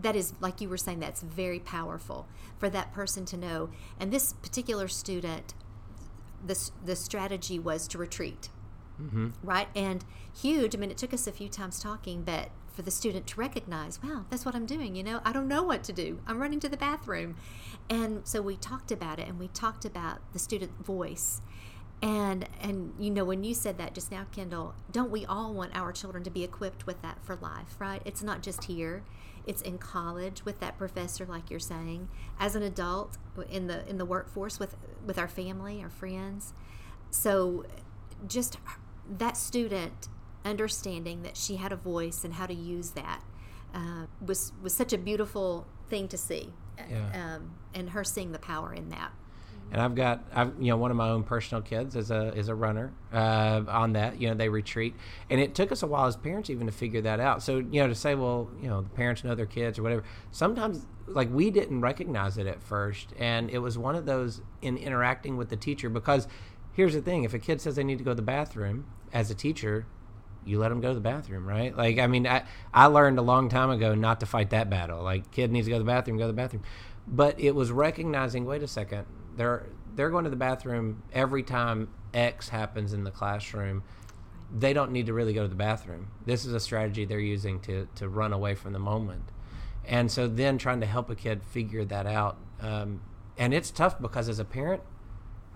that 0.00 0.16
is, 0.16 0.34
like 0.40 0.60
you 0.60 0.68
were 0.68 0.76
saying, 0.76 1.00
that's 1.00 1.22
very 1.22 1.60
powerful 1.60 2.26
for 2.58 2.68
that 2.70 2.92
person 2.92 3.24
to 3.26 3.36
know. 3.36 3.70
And 4.00 4.12
this 4.12 4.32
particular 4.32 4.88
student, 4.88 5.54
the, 6.44 6.70
the 6.84 6.96
strategy 6.96 7.58
was 7.58 7.86
to 7.88 7.98
retreat. 7.98 8.48
Mm-hmm. 9.00 9.28
Right? 9.42 9.68
And 9.76 10.04
huge. 10.34 10.74
I 10.74 10.78
mean, 10.78 10.90
it 10.90 10.98
took 10.98 11.14
us 11.14 11.26
a 11.26 11.32
few 11.32 11.48
times 11.48 11.80
talking, 11.80 12.22
but 12.22 12.50
for 12.72 12.82
the 12.82 12.90
student 12.90 13.26
to 13.28 13.40
recognize, 13.40 14.02
wow, 14.02 14.24
that's 14.30 14.44
what 14.44 14.54
I'm 14.54 14.66
doing. 14.66 14.96
You 14.96 15.02
know, 15.02 15.20
I 15.24 15.32
don't 15.32 15.48
know 15.48 15.62
what 15.62 15.84
to 15.84 15.92
do. 15.92 16.20
I'm 16.26 16.40
running 16.40 16.60
to 16.60 16.68
the 16.68 16.76
bathroom. 16.76 17.36
And 17.90 18.26
so 18.26 18.40
we 18.40 18.56
talked 18.56 18.90
about 18.90 19.18
it 19.18 19.28
and 19.28 19.38
we 19.38 19.48
talked 19.48 19.84
about 19.84 20.20
the 20.32 20.38
student 20.38 20.84
voice. 20.84 21.40
And 22.02 22.48
and 22.60 22.94
you 22.98 23.10
know 23.12 23.24
when 23.24 23.44
you 23.44 23.54
said 23.54 23.78
that 23.78 23.94
just 23.94 24.10
now 24.10 24.26
Kendall, 24.32 24.74
don't 24.90 25.10
we 25.10 25.24
all 25.24 25.54
want 25.54 25.76
our 25.76 25.92
children 25.92 26.24
to 26.24 26.30
be 26.30 26.42
equipped 26.42 26.84
with 26.84 27.00
that 27.02 27.24
for 27.24 27.36
life, 27.36 27.76
right? 27.78 28.02
It's 28.04 28.24
not 28.24 28.42
just 28.42 28.64
here. 28.64 29.04
It's 29.46 29.62
in 29.62 29.78
college 29.78 30.44
with 30.44 30.58
that 30.60 30.78
professor 30.78 31.24
like 31.24 31.48
you're 31.48 31.60
saying, 31.60 32.08
as 32.40 32.56
an 32.56 32.62
adult 32.62 33.18
in 33.48 33.68
the 33.68 33.88
in 33.88 33.98
the 33.98 34.04
workforce 34.04 34.58
with 34.58 34.76
with 35.06 35.16
our 35.16 35.28
family, 35.28 35.80
our 35.80 35.90
friends. 35.90 36.54
So 37.10 37.66
just 38.26 38.58
that 39.08 39.36
student 39.36 40.08
understanding 40.44 41.22
that 41.22 41.36
she 41.36 41.56
had 41.56 41.72
a 41.72 41.76
voice 41.76 42.24
and 42.24 42.34
how 42.34 42.46
to 42.46 42.54
use 42.54 42.90
that 42.90 43.22
uh, 43.74 44.06
was 44.24 44.52
was 44.62 44.74
such 44.74 44.92
a 44.92 44.98
beautiful 44.98 45.66
thing 45.88 46.08
to 46.08 46.18
see. 46.18 46.52
yeah. 46.90 47.34
um, 47.34 47.52
and 47.74 47.90
her 47.90 48.04
seeing 48.04 48.32
the 48.32 48.38
power 48.38 48.72
in 48.72 48.88
that 48.90 49.12
and 49.72 49.80
I've 49.80 49.94
got 49.94 50.22
I've 50.32 50.52
you 50.60 50.68
know 50.68 50.76
one 50.76 50.90
of 50.90 50.96
my 50.96 51.08
own 51.08 51.24
personal 51.24 51.62
kids 51.62 51.96
is 51.96 52.10
a 52.10 52.32
is 52.34 52.48
a 52.48 52.54
runner 52.54 52.92
uh, 53.12 53.62
on 53.66 53.94
that 53.94 54.20
you 54.20 54.28
know 54.28 54.34
they 54.34 54.48
retreat 54.48 54.94
and 55.30 55.40
it 55.40 55.54
took 55.54 55.72
us 55.72 55.82
a 55.82 55.86
while 55.86 56.06
as 56.06 56.14
parents 56.14 56.50
even 56.50 56.66
to 56.66 56.72
figure 56.72 57.00
that 57.00 57.18
out 57.18 57.42
so 57.42 57.58
you 57.58 57.80
know 57.80 57.88
to 57.88 57.94
say 57.94 58.14
well 58.14 58.50
you 58.60 58.68
know 58.68 58.82
the 58.82 58.90
parents 58.90 59.24
know 59.24 59.34
their 59.34 59.46
kids 59.46 59.78
or 59.78 59.82
whatever 59.82 60.04
sometimes 60.30 60.86
like 61.06 61.32
we 61.32 61.50
didn't 61.50 61.80
recognize 61.80 62.38
it 62.38 62.46
at 62.46 62.62
first 62.62 63.14
and 63.18 63.50
it 63.50 63.58
was 63.58 63.78
one 63.78 63.96
of 63.96 64.04
those 64.04 64.42
in 64.60 64.76
interacting 64.76 65.36
with 65.36 65.48
the 65.48 65.56
teacher 65.56 65.88
because 65.88 66.28
here's 66.74 66.92
the 66.92 67.02
thing 67.02 67.24
if 67.24 67.32
a 67.32 67.38
kid 67.38 67.60
says 67.60 67.74
they 67.74 67.84
need 67.84 67.98
to 67.98 68.04
go 68.04 68.10
to 68.10 68.16
the 68.16 68.22
bathroom 68.22 68.84
as 69.12 69.30
a 69.30 69.34
teacher 69.34 69.86
you 70.44 70.58
let 70.58 70.68
them 70.68 70.80
go 70.80 70.88
to 70.88 70.94
the 70.94 71.00
bathroom 71.00 71.46
right 71.46 71.76
like 71.76 71.98
I 71.98 72.06
mean 72.06 72.26
I 72.26 72.44
I 72.72 72.86
learned 72.86 73.18
a 73.18 73.22
long 73.22 73.48
time 73.48 73.70
ago 73.70 73.94
not 73.94 74.20
to 74.20 74.26
fight 74.26 74.50
that 74.50 74.68
battle 74.68 75.02
like 75.02 75.30
kid 75.30 75.50
needs 75.50 75.66
to 75.66 75.70
go 75.70 75.76
to 75.76 75.84
the 75.84 75.90
bathroom 75.90 76.16
go 76.16 76.24
to 76.24 76.28
the 76.28 76.32
bathroom 76.32 76.62
but 77.06 77.38
it 77.38 77.54
was 77.54 77.70
recognizing 77.70 78.44
wait 78.44 78.62
a 78.62 78.68
second 78.68 79.06
they're 79.36 79.66
they're 79.94 80.10
going 80.10 80.24
to 80.24 80.30
the 80.30 80.36
bathroom 80.36 81.02
every 81.12 81.42
time 81.42 81.88
X 82.14 82.48
happens 82.48 82.92
in 82.92 83.04
the 83.04 83.10
classroom. 83.10 83.82
They 84.54 84.72
don't 84.72 84.92
need 84.92 85.06
to 85.06 85.14
really 85.14 85.32
go 85.32 85.42
to 85.42 85.48
the 85.48 85.54
bathroom. 85.54 86.08
This 86.26 86.44
is 86.44 86.52
a 86.52 86.60
strategy 86.60 87.04
they're 87.04 87.18
using 87.18 87.60
to 87.60 87.88
to 87.96 88.08
run 88.08 88.32
away 88.32 88.54
from 88.54 88.72
the 88.72 88.78
moment, 88.78 89.30
and 89.84 90.10
so 90.10 90.28
then 90.28 90.58
trying 90.58 90.80
to 90.80 90.86
help 90.86 91.08
a 91.08 91.14
kid 91.14 91.42
figure 91.42 91.84
that 91.86 92.06
out. 92.06 92.36
Um, 92.60 93.02
and 93.38 93.54
it's 93.54 93.70
tough 93.70 94.00
because 94.00 94.28
as 94.28 94.38
a 94.38 94.44
parent, 94.44 94.82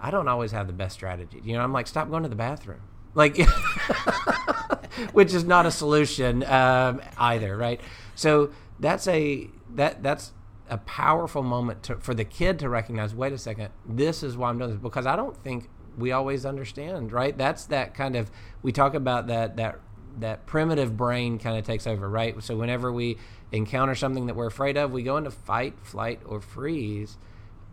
I 0.01 0.11
don't 0.11 0.29
always 0.29 0.53
have 0.53 0.67
the 0.67 0.73
best 0.73 0.95
strategy. 0.95 1.41
You 1.45 1.55
know, 1.55 1.63
I'm 1.63 1.73
like, 1.73 1.87
stop 1.87 2.09
going 2.09 2.23
to 2.23 2.29
the 2.29 2.37
bathroom, 2.37 2.81
like, 3.17 3.39
which 5.13 5.35
is 5.35 5.45
not 5.45 5.67
a 5.67 5.71
solution 5.73 6.45
um, 6.45 7.01
either, 7.19 7.57
right? 7.57 7.81
So 8.15 8.51
that's 8.79 9.09
a 9.09 9.49
that 9.75 10.03
that's 10.03 10.33
a 10.69 10.79
powerful 10.79 11.43
moment 11.43 11.83
to, 11.85 11.97
for 11.97 12.15
the 12.15 12.25
kid 12.25 12.59
to 12.59 12.69
recognize 12.69 13.15
wait 13.15 13.33
a 13.33 13.39
second 13.39 13.69
this 13.87 14.23
is 14.23 14.37
why 14.37 14.49
i'm 14.49 14.59
doing 14.59 14.71
this 14.71 14.81
because 14.81 15.07
i 15.07 15.15
don't 15.15 15.37
think 15.37 15.69
we 15.97 16.13
always 16.13 16.45
understand 16.45 17.13
right 17.13 17.39
that's 17.39 17.67
that 17.67 17.95
kind 17.95 18.17
of 18.17 18.31
we 18.63 18.73
talk 18.73 18.95
about 18.95 19.29
that 19.29 19.57
that 19.57 19.79
that 20.19 20.45
primitive 20.47 20.97
brain 20.97 21.39
kind 21.39 21.57
of 21.59 21.65
takes 21.65 21.87
over 21.87 22.09
right 22.09 22.43
so 22.43 22.57
whenever 22.57 22.93
we 22.93 23.17
encounter 23.53 23.95
something 23.95 24.27
that 24.27 24.35
we're 24.35 24.47
afraid 24.47 24.77
of 24.77 24.91
we 24.91 25.03
go 25.03 25.17
into 25.17 25.31
fight 25.31 25.75
flight 25.83 26.21
or 26.27 26.41
freeze 26.41 27.17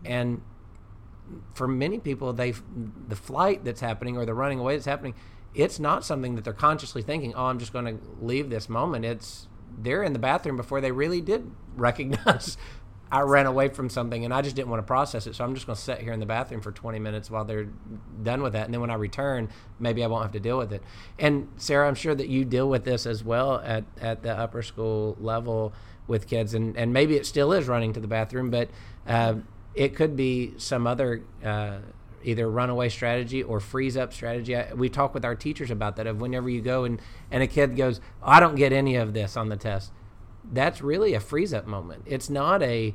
and 0.04 0.40
for 1.54 1.66
many 1.66 1.98
people 1.98 2.32
they 2.32 2.52
the 3.08 3.16
flight 3.16 3.64
that's 3.64 3.80
happening 3.80 4.16
or 4.16 4.24
the 4.24 4.34
running 4.34 4.58
away 4.58 4.74
that's 4.74 4.86
happening 4.86 5.14
it's 5.54 5.78
not 5.78 6.04
something 6.04 6.34
that 6.34 6.44
they're 6.44 6.52
consciously 6.52 7.02
thinking 7.02 7.34
oh 7.34 7.46
i'm 7.46 7.58
just 7.58 7.72
going 7.72 7.84
to 7.84 7.98
leave 8.20 8.50
this 8.50 8.68
moment 8.68 9.04
it's 9.04 9.48
they're 9.78 10.02
in 10.02 10.12
the 10.12 10.18
bathroom 10.18 10.56
before 10.56 10.80
they 10.80 10.92
really 10.92 11.20
did 11.20 11.50
recognize 11.76 12.56
I 13.14 13.20
ran 13.20 13.46
away 13.46 13.68
from 13.68 13.88
something 13.88 14.24
and 14.24 14.34
I 14.34 14.42
just 14.42 14.56
didn't 14.56 14.70
want 14.70 14.80
to 14.80 14.86
process 14.86 15.28
it. 15.28 15.36
So 15.36 15.44
I'm 15.44 15.54
just 15.54 15.66
going 15.66 15.76
to 15.76 15.80
sit 15.80 16.00
here 16.00 16.12
in 16.12 16.18
the 16.18 16.26
bathroom 16.26 16.60
for 16.60 16.72
20 16.72 16.98
minutes 16.98 17.30
while 17.30 17.44
they're 17.44 17.68
done 18.24 18.42
with 18.42 18.54
that. 18.54 18.64
And 18.64 18.74
then 18.74 18.80
when 18.80 18.90
I 18.90 18.94
return, 18.94 19.50
maybe 19.78 20.02
I 20.02 20.08
won't 20.08 20.24
have 20.24 20.32
to 20.32 20.40
deal 20.40 20.58
with 20.58 20.72
it. 20.72 20.82
And 21.16 21.48
Sarah, 21.56 21.86
I'm 21.86 21.94
sure 21.94 22.16
that 22.16 22.28
you 22.28 22.44
deal 22.44 22.68
with 22.68 22.84
this 22.84 23.06
as 23.06 23.22
well 23.22 23.60
at, 23.64 23.84
at 24.00 24.24
the 24.24 24.32
upper 24.36 24.62
school 24.62 25.16
level 25.20 25.72
with 26.08 26.26
kids. 26.26 26.54
And, 26.54 26.76
and 26.76 26.92
maybe 26.92 27.14
it 27.14 27.24
still 27.24 27.52
is 27.52 27.68
running 27.68 27.92
to 27.92 28.00
the 28.00 28.08
bathroom, 28.08 28.50
but 28.50 28.68
uh, 29.06 29.34
it 29.74 29.94
could 29.94 30.16
be 30.16 30.54
some 30.56 30.86
other 30.86 31.22
uh, 31.44 31.78
either 32.22 32.48
runaway 32.48 32.88
strategy 32.88 33.42
or 33.42 33.60
freeze 33.60 33.96
up 33.96 34.12
strategy. 34.12 34.56
I, 34.56 34.72
we 34.72 34.88
talk 34.88 35.14
with 35.14 35.24
our 35.24 35.34
teachers 35.34 35.70
about 35.70 35.96
that 35.96 36.06
of 36.06 36.20
whenever 36.20 36.48
you 36.48 36.62
go 36.62 36.84
and, 36.84 37.00
and 37.30 37.42
a 37.42 37.46
kid 37.46 37.76
goes, 37.76 38.00
oh, 38.22 38.30
I 38.30 38.40
don't 38.40 38.54
get 38.54 38.72
any 38.72 38.96
of 38.96 39.12
this 39.12 39.36
on 39.36 39.48
the 39.48 39.56
test 39.56 39.92
that's 40.52 40.82
really 40.82 41.14
a 41.14 41.20
freeze 41.20 41.54
up 41.54 41.66
moment. 41.66 42.02
It's 42.06 42.28
not 42.28 42.62
a 42.62 42.94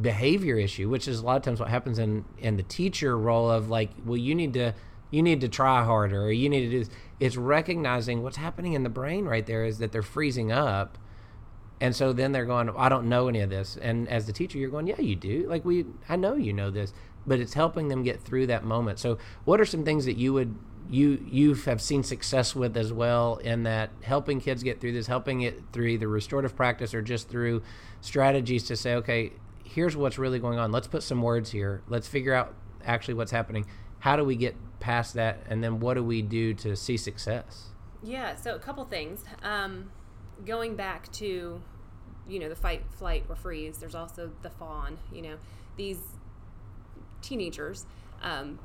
behavior 0.00 0.56
issue, 0.58 0.88
which 0.88 1.08
is 1.08 1.20
a 1.20 1.24
lot 1.24 1.36
of 1.36 1.42
times 1.42 1.60
what 1.60 1.68
happens 1.68 1.98
in 1.98 2.24
in 2.38 2.56
the 2.56 2.62
teacher 2.62 3.18
role 3.18 3.50
of 3.50 3.70
like, 3.70 3.90
well, 4.04 4.16
you 4.16 4.34
need 4.34 4.52
to 4.54 4.72
you 5.10 5.22
need 5.22 5.40
to 5.40 5.48
try 5.48 5.84
harder 5.84 6.22
or 6.22 6.32
you 6.32 6.48
need 6.48 6.70
to 6.70 6.84
do. 6.84 6.90
It's 7.20 7.36
recognizing 7.36 8.22
what's 8.22 8.36
happening 8.36 8.74
in 8.74 8.82
the 8.82 8.88
brain 8.88 9.24
right 9.24 9.46
there 9.46 9.64
is 9.64 9.78
that 9.78 9.92
they're 9.92 10.02
freezing 10.02 10.52
up. 10.52 10.98
And 11.80 11.94
so 11.94 12.12
then 12.12 12.32
they're 12.32 12.46
going, 12.46 12.70
I 12.76 12.88
don't 12.88 13.08
know 13.08 13.28
any 13.28 13.40
of 13.40 13.50
this. 13.50 13.76
And 13.80 14.08
as 14.08 14.26
the 14.26 14.32
teacher, 14.32 14.58
you're 14.58 14.70
going, 14.70 14.86
Yeah, 14.86 15.00
you 15.00 15.16
do. 15.16 15.46
Like 15.48 15.64
we 15.64 15.86
I 16.08 16.16
know 16.16 16.34
you 16.34 16.52
know 16.52 16.70
this, 16.70 16.92
but 17.26 17.40
it's 17.40 17.54
helping 17.54 17.88
them 17.88 18.02
get 18.02 18.20
through 18.20 18.46
that 18.48 18.64
moment. 18.64 18.98
So 18.98 19.18
what 19.44 19.60
are 19.60 19.64
some 19.64 19.84
things 19.84 20.04
that 20.04 20.16
you 20.16 20.32
would 20.32 20.54
you 20.90 21.24
you 21.30 21.54
have 21.54 21.80
seen 21.80 22.02
success 22.02 22.54
with 22.54 22.76
as 22.76 22.92
well 22.92 23.36
in 23.36 23.62
that 23.62 23.90
helping 24.02 24.40
kids 24.40 24.62
get 24.62 24.80
through 24.80 24.92
this, 24.92 25.06
helping 25.06 25.40
it 25.42 25.62
through 25.72 25.86
either 25.86 26.08
restorative 26.08 26.54
practice 26.54 26.94
or 26.94 27.02
just 27.02 27.28
through 27.28 27.62
strategies 28.00 28.64
to 28.64 28.76
say, 28.76 28.94
okay, 28.94 29.32
here's 29.64 29.96
what's 29.96 30.18
really 30.18 30.38
going 30.38 30.58
on. 30.58 30.70
Let's 30.70 30.86
put 30.86 31.02
some 31.02 31.22
words 31.22 31.50
here. 31.50 31.82
Let's 31.88 32.06
figure 32.06 32.34
out 32.34 32.54
actually 32.84 33.14
what's 33.14 33.32
happening. 33.32 33.66
How 33.98 34.16
do 34.16 34.24
we 34.24 34.36
get 34.36 34.54
past 34.80 35.14
that, 35.14 35.40
and 35.48 35.64
then 35.64 35.80
what 35.80 35.94
do 35.94 36.04
we 36.04 36.20
do 36.20 36.52
to 36.54 36.76
see 36.76 36.96
success? 36.96 37.70
Yeah, 38.02 38.36
so 38.36 38.54
a 38.54 38.58
couple 38.58 38.84
things. 38.84 39.24
Um, 39.42 39.90
going 40.44 40.76
back 40.76 41.10
to, 41.12 41.62
you 42.28 42.38
know, 42.38 42.48
the 42.48 42.56
fight, 42.56 42.82
flight, 42.90 43.24
or 43.28 43.36
freeze. 43.36 43.78
There's 43.78 43.94
also 43.94 44.30
the 44.42 44.50
fawn. 44.50 44.98
You 45.12 45.22
know, 45.22 45.36
these 45.76 45.98
teenagers. 47.22 47.86
Um, 48.22 48.58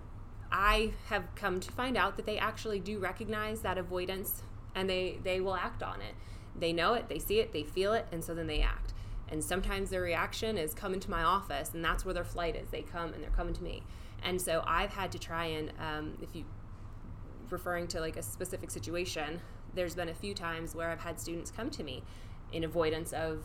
I 0.52 0.94
have 1.08 1.24
come 1.36 1.60
to 1.60 1.72
find 1.72 1.96
out 1.96 2.18
that 2.18 2.26
they 2.26 2.38
actually 2.38 2.80
do 2.80 2.98
recognize 3.00 3.62
that 3.62 3.78
avoidance 3.78 4.42
and 4.76 4.90
they, 4.90 5.20
they 5.24 5.40
will 5.42 5.56
act 5.56 5.84
on 5.84 6.02
it. 6.02 6.16
They 6.58 6.74
know 6.74 6.94
it, 6.94 7.08
they 7.08 7.20
see 7.20 7.40
it, 7.40 7.54
they 7.54 7.64
feel 7.64 7.94
it, 7.94 8.08
and 8.12 8.24
so 8.24 8.34
then 8.34 8.48
they 8.48 8.62
act. 8.62 8.94
And 9.30 9.44
sometimes 9.44 9.90
their 9.90 10.02
reaction 10.02 10.58
is 10.58 10.74
coming 10.74 11.00
to 11.02 11.12
my 11.12 11.24
office, 11.24 11.74
and 11.74 11.86
that's 11.86 12.04
where 12.04 12.14
their 12.14 12.24
flight 12.24 12.56
is. 12.56 12.70
They 12.70 12.82
come 12.82 13.14
and 13.14 13.24
they're 13.24 13.30
coming 13.30 13.54
to 13.54 13.64
me. 13.64 13.84
And 14.24 14.42
so 14.42 14.64
I've 14.66 14.92
had 14.92 15.12
to 15.12 15.20
try 15.20 15.46
and, 15.46 15.72
um, 15.80 16.18
if 16.22 16.36
you 16.36 16.46
referring 17.50 17.88
to 17.88 18.00
like 18.00 18.18
a 18.18 18.22
specific 18.22 18.72
situation, 18.72 19.40
there's 19.74 19.96
been 19.96 20.10
a 20.10 20.14
few 20.14 20.34
times 20.34 20.76
where 20.76 20.90
I've 20.90 21.00
had 21.00 21.20
students 21.20 21.52
come 21.52 21.70
to 21.72 21.84
me 21.84 22.04
in 22.52 22.64
avoidance 22.64 23.14
of 23.14 23.44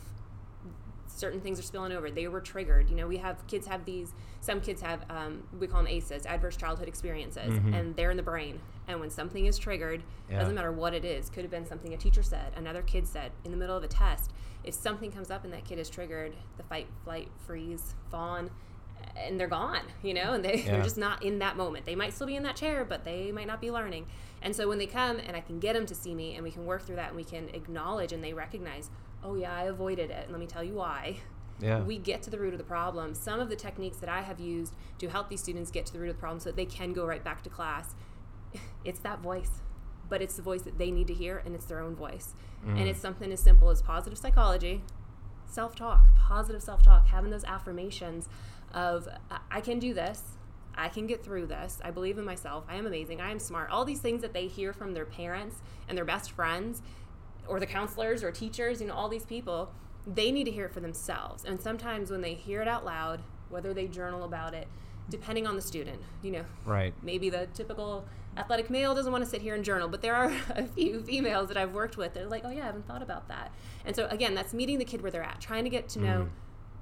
certain 1.07 1.39
things 1.39 1.59
are 1.59 1.63
spilling 1.63 1.91
over. 1.91 2.11
They 2.11 2.27
were 2.27 2.41
triggered. 2.41 2.89
You 2.89 2.95
know, 2.95 3.07
we 3.07 3.17
have 3.17 3.45
kids 3.47 3.67
have 3.67 3.85
these. 3.85 4.13
Some 4.41 4.61
kids 4.61 4.81
have 4.81 5.03
um, 5.09 5.43
we 5.59 5.67
call 5.67 5.81
them 5.83 5.87
ACEs, 5.87 6.25
adverse 6.25 6.55
childhood 6.55 6.87
experiences, 6.87 7.53
mm-hmm. 7.53 7.73
and 7.73 7.95
they're 7.95 8.11
in 8.11 8.17
the 8.17 8.23
brain. 8.23 8.59
And 8.87 8.99
when 8.99 9.09
something 9.09 9.45
is 9.45 9.57
triggered, 9.57 10.03
yeah. 10.29 10.39
doesn't 10.39 10.53
matter 10.53 10.71
what 10.71 10.93
it 10.93 11.05
is. 11.05 11.29
Could 11.29 11.43
have 11.43 11.51
been 11.51 11.65
something 11.65 11.93
a 11.93 11.97
teacher 11.97 12.21
said, 12.21 12.53
another 12.55 12.81
kid 12.81 13.07
said, 13.07 13.31
in 13.43 13.51
the 13.51 13.57
middle 13.57 13.75
of 13.75 13.83
a 13.83 13.87
test. 13.87 14.31
If 14.63 14.73
something 14.73 15.11
comes 15.11 15.31
up 15.31 15.43
and 15.43 15.53
that 15.53 15.65
kid 15.65 15.79
is 15.79 15.89
triggered, 15.89 16.33
the 16.57 16.63
fight, 16.63 16.87
flight, 17.03 17.29
freeze, 17.45 17.95
fawn, 18.11 18.51
and 19.15 19.39
they're 19.39 19.47
gone. 19.47 19.83
You 20.03 20.13
know, 20.13 20.33
and 20.33 20.43
they, 20.43 20.57
yeah. 20.65 20.71
they're 20.71 20.83
just 20.83 20.97
not 20.97 21.23
in 21.23 21.39
that 21.39 21.57
moment. 21.57 21.85
They 21.85 21.95
might 21.95 22.13
still 22.13 22.27
be 22.27 22.35
in 22.35 22.43
that 22.43 22.55
chair, 22.55 22.85
but 22.85 23.03
they 23.03 23.31
might 23.31 23.47
not 23.47 23.61
be 23.61 23.71
learning. 23.71 24.07
And 24.41 24.55
so 24.55 24.67
when 24.67 24.77
they 24.77 24.85
come 24.85 25.17
and 25.17 25.35
I 25.35 25.41
can 25.41 25.59
get 25.59 25.73
them 25.73 25.85
to 25.87 25.95
see 25.95 26.13
me, 26.13 26.35
and 26.35 26.43
we 26.43 26.51
can 26.51 26.65
work 26.65 26.85
through 26.85 26.97
that, 26.97 27.09
and 27.09 27.15
we 27.15 27.23
can 27.23 27.49
acknowledge 27.49 28.11
and 28.11 28.23
they 28.23 28.33
recognize 28.33 28.89
oh 29.25 29.35
yeah, 29.35 29.53
I 29.53 29.63
avoided 29.63 30.11
it. 30.11 30.23
And 30.23 30.31
let 30.31 30.39
me 30.39 30.45
tell 30.45 30.63
you 30.63 30.75
why. 30.75 31.17
Yeah. 31.59 31.81
We 31.81 31.97
get 31.97 32.21
to 32.23 32.29
the 32.29 32.37
root 32.37 32.53
of 32.53 32.57
the 32.57 32.65
problem. 32.65 33.15
Some 33.15 33.39
of 33.39 33.49
the 33.49 33.55
techniques 33.55 33.97
that 33.97 34.09
I 34.09 34.21
have 34.21 34.39
used 34.39 34.73
to 34.99 35.07
help 35.07 35.29
these 35.29 35.41
students 35.41 35.71
get 35.71 35.85
to 35.87 35.93
the 35.93 35.99
root 35.99 36.09
of 36.09 36.17
the 36.17 36.19
problem 36.19 36.39
so 36.39 36.49
that 36.49 36.55
they 36.55 36.65
can 36.65 36.93
go 36.93 37.05
right 37.05 37.23
back 37.23 37.43
to 37.43 37.49
class, 37.49 37.95
it's 38.85 38.99
that 38.99 39.19
voice. 39.19 39.61
But 40.07 40.21
it's 40.21 40.35
the 40.35 40.43
voice 40.43 40.61
that 40.61 40.77
they 40.77 40.91
need 40.91 41.07
to 41.07 41.13
hear, 41.13 41.41
and 41.45 41.55
it's 41.55 41.65
their 41.65 41.79
own 41.79 41.95
voice. 41.95 42.35
Mm. 42.63 42.79
And 42.79 42.87
it's 42.87 42.99
something 42.99 43.31
as 43.31 43.39
simple 43.39 43.71
as 43.71 43.81
positive 43.81 44.19
psychology, 44.19 44.83
self 45.47 45.75
talk, 45.75 46.05
positive 46.15 46.61
self 46.61 46.83
talk, 46.83 47.07
having 47.07 47.31
those 47.31 47.43
affirmations 47.43 48.29
of, 48.75 49.07
I 49.49 49.61
can 49.61 49.79
do 49.79 49.93
this, 49.93 50.21
I 50.75 50.89
can 50.89 51.07
get 51.07 51.23
through 51.23 51.47
this. 51.47 51.79
I 51.83 51.91
believe 51.91 52.17
in 52.17 52.25
myself. 52.25 52.65
I 52.67 52.75
am 52.75 52.85
amazing. 52.85 53.21
I 53.21 53.31
am 53.31 53.39
smart. 53.39 53.69
All 53.71 53.85
these 53.85 54.01
things 54.01 54.21
that 54.21 54.33
they 54.33 54.47
hear 54.47 54.73
from 54.73 54.93
their 54.93 55.05
parents 55.05 55.57
and 55.87 55.97
their 55.97 56.05
best 56.05 56.31
friends 56.31 56.81
or 57.47 57.59
the 57.59 57.65
counselors 57.65 58.23
or 58.23 58.31
teachers, 58.31 58.81
you 58.81 58.87
know, 58.87 58.93
all 58.93 59.07
these 59.07 59.25
people, 59.25 59.71
they 60.05 60.31
need 60.31 60.43
to 60.43 60.51
hear 60.51 60.65
it 60.65 60.73
for 60.73 60.81
themselves. 60.81 61.45
And 61.45 61.61
sometimes 61.61 62.11
when 62.11 62.21
they 62.21 62.33
hear 62.33 62.61
it 62.61 62.67
out 62.67 62.85
loud, 62.85 63.21
whether 63.49 63.73
they 63.73 63.87
journal 63.87 64.23
about 64.23 64.53
it, 64.53 64.67
depending 65.09 65.47
on 65.47 65.55
the 65.55 65.61
student, 65.61 66.01
you 66.21 66.31
know, 66.31 66.45
right? 66.65 66.93
Maybe 67.01 67.29
the 67.29 67.47
typical 67.53 68.05
athletic 68.37 68.69
male 68.69 68.93
doesn't 68.93 69.11
want 69.11 69.23
to 69.23 69.29
sit 69.29 69.41
here 69.41 69.55
and 69.55 69.63
journal, 69.63 69.87
but 69.87 70.01
there 70.01 70.15
are 70.15 70.33
a 70.49 70.65
few 70.65 71.01
females 71.01 71.47
that 71.47 71.57
I've 71.57 71.73
worked 71.73 71.95
with. 71.95 72.13
They're 72.13 72.27
like, 72.27 72.43
oh 72.43 72.49
yeah, 72.49 72.63
I 72.63 72.65
haven't 72.65 72.87
thought 72.87 73.03
about 73.03 73.27
that. 73.29 73.51
And 73.85 73.95
so 73.95 74.07
again, 74.07 74.33
that's 74.33 74.53
meeting 74.53 74.79
the 74.79 74.85
kid 74.85 75.01
where 75.01 75.11
they're 75.11 75.23
at, 75.23 75.39
trying 75.39 75.63
to 75.63 75.69
get 75.69 75.87
to 75.89 75.99
know. 75.99 76.21
Mm. 76.23 76.29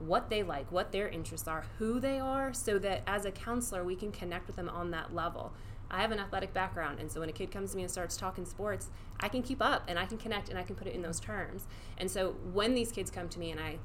What 0.05 0.29
they 0.29 0.43
like, 0.43 0.71
what 0.71 0.91
their 0.91 1.07
interests 1.07 1.47
are, 1.47 1.65
who 1.77 1.99
they 1.99 2.19
are, 2.19 2.53
so 2.53 2.77
that 2.79 3.03
as 3.07 3.25
a 3.25 3.31
counselor, 3.31 3.83
we 3.83 3.95
can 3.95 4.11
connect 4.11 4.47
with 4.47 4.57
them 4.57 4.69
on 4.69 4.91
that 4.91 5.15
level. 5.15 5.53
I 5.89 6.01
have 6.01 6.11
an 6.11 6.19
athletic 6.19 6.53
background, 6.53 6.99
and 6.99 7.11
so 7.11 7.19
when 7.19 7.29
a 7.29 7.33
kid 7.33 7.51
comes 7.51 7.71
to 7.71 7.77
me 7.77 7.83
and 7.83 7.91
starts 7.91 8.17
talking 8.17 8.45
sports, 8.45 8.89
I 9.19 9.29
can 9.29 9.43
keep 9.43 9.61
up 9.61 9.83
and 9.87 9.99
I 9.99 10.05
can 10.05 10.17
connect 10.17 10.49
and 10.49 10.57
I 10.57 10.63
can 10.63 10.75
put 10.75 10.87
it 10.87 10.93
in 10.95 11.03
those 11.03 11.19
terms. 11.19 11.67
And 11.97 12.09
so 12.09 12.35
when 12.51 12.73
these 12.73 12.91
kids 12.91 13.11
come 13.11 13.29
to 13.29 13.39
me 13.39 13.51
and 13.51 13.59
I 13.59 13.77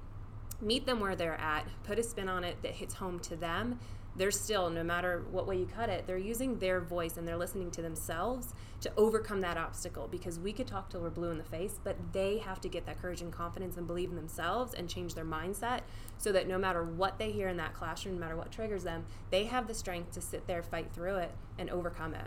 meet 0.60 0.86
them 0.86 1.00
where 1.00 1.14
they're 1.14 1.40
at, 1.40 1.68
put 1.84 1.98
a 1.98 2.02
spin 2.02 2.28
on 2.28 2.44
it 2.44 2.62
that 2.62 2.72
hits 2.72 2.94
home 2.94 3.20
to 3.20 3.36
them, 3.36 3.78
they're 4.16 4.30
still, 4.30 4.68
no 4.68 4.82
matter 4.82 5.24
what 5.30 5.46
way 5.46 5.56
you 5.56 5.66
cut 5.66 5.88
it, 5.88 6.06
they're 6.06 6.18
using 6.18 6.58
their 6.58 6.80
voice 6.80 7.16
and 7.16 7.26
they're 7.26 7.36
listening 7.36 7.70
to 7.70 7.82
themselves 7.82 8.52
to 8.80 8.90
overcome 8.96 9.40
that 9.40 9.56
obstacle 9.56 10.08
because 10.08 10.38
we 10.38 10.52
could 10.52 10.66
talk 10.66 10.90
till 10.90 11.00
we're 11.00 11.10
blue 11.10 11.30
in 11.30 11.38
the 11.38 11.44
face, 11.44 11.78
but 11.82 11.96
they 12.12 12.38
have 12.38 12.60
to 12.60 12.68
get 12.68 12.86
that 12.86 13.00
courage 13.00 13.20
and 13.20 13.32
confidence 13.32 13.76
and 13.76 13.86
believe 13.86 14.10
in 14.10 14.16
themselves 14.16 14.74
and 14.74 14.88
change 14.88 15.14
their 15.14 15.24
mindset 15.24 15.80
so 16.16 16.32
that 16.32 16.48
no 16.48 16.58
matter 16.58 16.82
what 16.84 17.18
they 17.18 17.30
hear 17.30 17.48
in 17.48 17.56
that 17.56 17.74
classroom, 17.74 18.14
no 18.16 18.20
matter 18.20 18.36
what 18.36 18.50
triggers 18.50 18.84
them, 18.84 19.04
they 19.30 19.44
have 19.44 19.66
the 19.66 19.74
strength 19.74 20.12
to 20.12 20.20
sit 20.20 20.46
there, 20.46 20.62
fight 20.62 20.92
through 20.92 21.16
it, 21.16 21.32
and 21.58 21.70
overcome 21.70 22.14
it. 22.14 22.26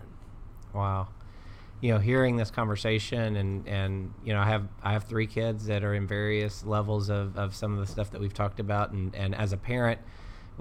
Wow. 0.74 1.10
You 1.82 1.94
know, 1.94 2.00
hearing 2.00 2.38
this 2.38 2.52
conversation 2.52 3.36
and, 3.38 3.68
and 3.68 4.14
you 4.24 4.34
know, 4.34 4.40
I 4.40 4.46
have 4.46 4.68
I 4.84 4.94
have 4.94 5.06
three 5.06 5.26
kids 5.26 5.66
that 5.66 5.84
are 5.84 5.96
in 5.96 6.06
various 6.06 6.64
levels 6.64 7.10
of, 7.10 7.38
of 7.38 7.56
some 7.56 7.74
of 7.74 7.80
the 7.80 7.88
stuff 7.92 8.12
that 8.12 8.22
we've 8.22 8.34
talked 8.34 8.60
about 8.60 8.92
and, 8.92 9.16
and 9.16 9.34
as 9.34 9.52
a 9.52 9.58
parent, 9.58 10.00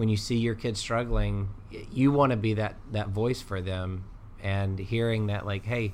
when 0.01 0.09
you 0.09 0.17
see 0.17 0.39
your 0.39 0.55
kids 0.55 0.81
struggling, 0.81 1.51
you 1.93 2.11
want 2.11 2.31
to 2.31 2.37
be 2.39 2.55
that, 2.55 2.77
that 2.91 3.11
voice 3.11 3.43
for 3.43 3.61
them 3.61 4.03
and 4.43 4.79
hearing 4.79 5.27
that 5.27 5.45
like, 5.45 5.67
hey, 5.67 5.93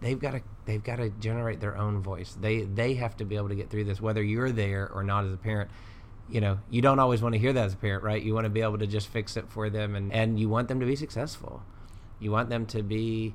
they've 0.00 0.18
got 0.18 0.32
to 0.32 0.40
they've 0.64 0.82
got 0.82 0.96
to 0.96 1.10
generate 1.10 1.60
their 1.60 1.76
own 1.76 2.02
voice. 2.02 2.36
They 2.40 2.62
they 2.62 2.94
have 2.94 3.16
to 3.18 3.24
be 3.24 3.36
able 3.36 3.50
to 3.50 3.54
get 3.54 3.70
through 3.70 3.84
this, 3.84 4.00
whether 4.00 4.20
you're 4.20 4.50
there 4.50 4.90
or 4.92 5.04
not 5.04 5.26
as 5.26 5.32
a 5.32 5.36
parent. 5.36 5.70
You 6.28 6.40
know, 6.40 6.58
you 6.70 6.82
don't 6.82 6.98
always 6.98 7.22
want 7.22 7.34
to 7.34 7.38
hear 7.38 7.52
that 7.52 7.66
as 7.66 7.74
a 7.74 7.76
parent, 7.76 8.02
right? 8.02 8.20
You 8.20 8.34
want 8.34 8.46
to 8.46 8.50
be 8.50 8.62
able 8.62 8.78
to 8.78 8.86
just 8.88 9.06
fix 9.06 9.36
it 9.36 9.48
for 9.48 9.70
them, 9.70 9.94
and 9.94 10.12
and 10.12 10.40
you 10.40 10.48
want 10.48 10.66
them 10.66 10.80
to 10.80 10.86
be 10.86 10.96
successful. 10.96 11.62
You 12.18 12.32
want 12.32 12.48
them 12.48 12.66
to 12.66 12.82
be 12.82 13.32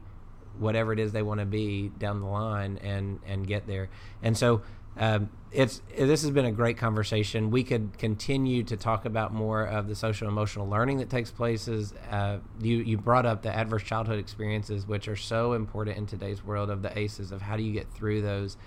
whatever 0.60 0.92
it 0.92 1.00
is 1.00 1.14
they 1.14 1.22
want 1.22 1.40
to 1.40 1.46
be 1.46 1.88
down 1.88 2.20
the 2.20 2.28
line 2.28 2.80
and 2.84 3.22
and 3.26 3.48
get 3.48 3.66
there. 3.66 3.90
And 4.22 4.38
so 4.38 4.62
um, 4.98 5.30
it's 5.52 5.82
this 5.98 6.22
has 6.22 6.32
been 6.32 6.46
a 6.46 6.52
great 6.52 6.78
conversation. 6.78 7.52
We 7.52 7.64
could 7.64 7.98
continue 7.98 8.64
to 8.64 8.78
talk 8.78 9.06
about 9.06 9.34
more 9.34 9.64
of 9.64 9.88
the 9.88 9.96
social 9.96 10.28
emotional 10.28 10.68
learning 10.70 10.98
that 11.00 11.10
takes 11.10 11.32
place. 11.32 11.68
Uh, 11.68 12.40
you 12.62 12.78
you 12.78 12.98
brought 12.98 13.26
up 13.26 13.42
the 13.42 13.54
adverse 13.54 13.84
childhood 13.84 14.20
experiences, 14.20 14.88
which 14.88 15.08
are 15.08 15.16
so 15.16 15.54
important 15.54 15.98
in 15.98 16.06
today's 16.06 16.44
world 16.44 16.70
of 16.70 16.82
the 16.82 16.98
ACEs 16.98 17.32
of 17.32 17.42
how 17.42 17.58
do 17.58 17.64
you 17.64 17.74
get 17.74 17.92
through 17.94 18.22
those, 18.22 18.58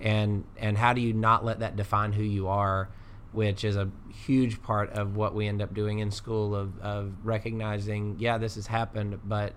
and 0.00 0.44
and 0.56 0.76
how 0.76 0.92
do 0.92 1.00
you 1.00 1.14
not 1.14 1.44
let 1.44 1.60
that 1.60 1.76
define 1.76 2.12
who 2.12 2.22
you 2.22 2.48
are, 2.48 2.90
which 3.32 3.64
is 3.64 3.76
a 3.76 3.90
huge 4.26 4.62
part 4.62 4.90
of 4.90 5.16
what 5.16 5.34
we 5.34 5.46
end 5.46 5.62
up 5.62 5.72
doing 5.72 6.00
in 6.00 6.10
school 6.10 6.54
of 6.54 6.78
of 6.80 7.14
recognizing 7.22 8.16
yeah 8.18 8.36
this 8.36 8.56
has 8.56 8.66
happened, 8.66 9.18
but 9.24 9.54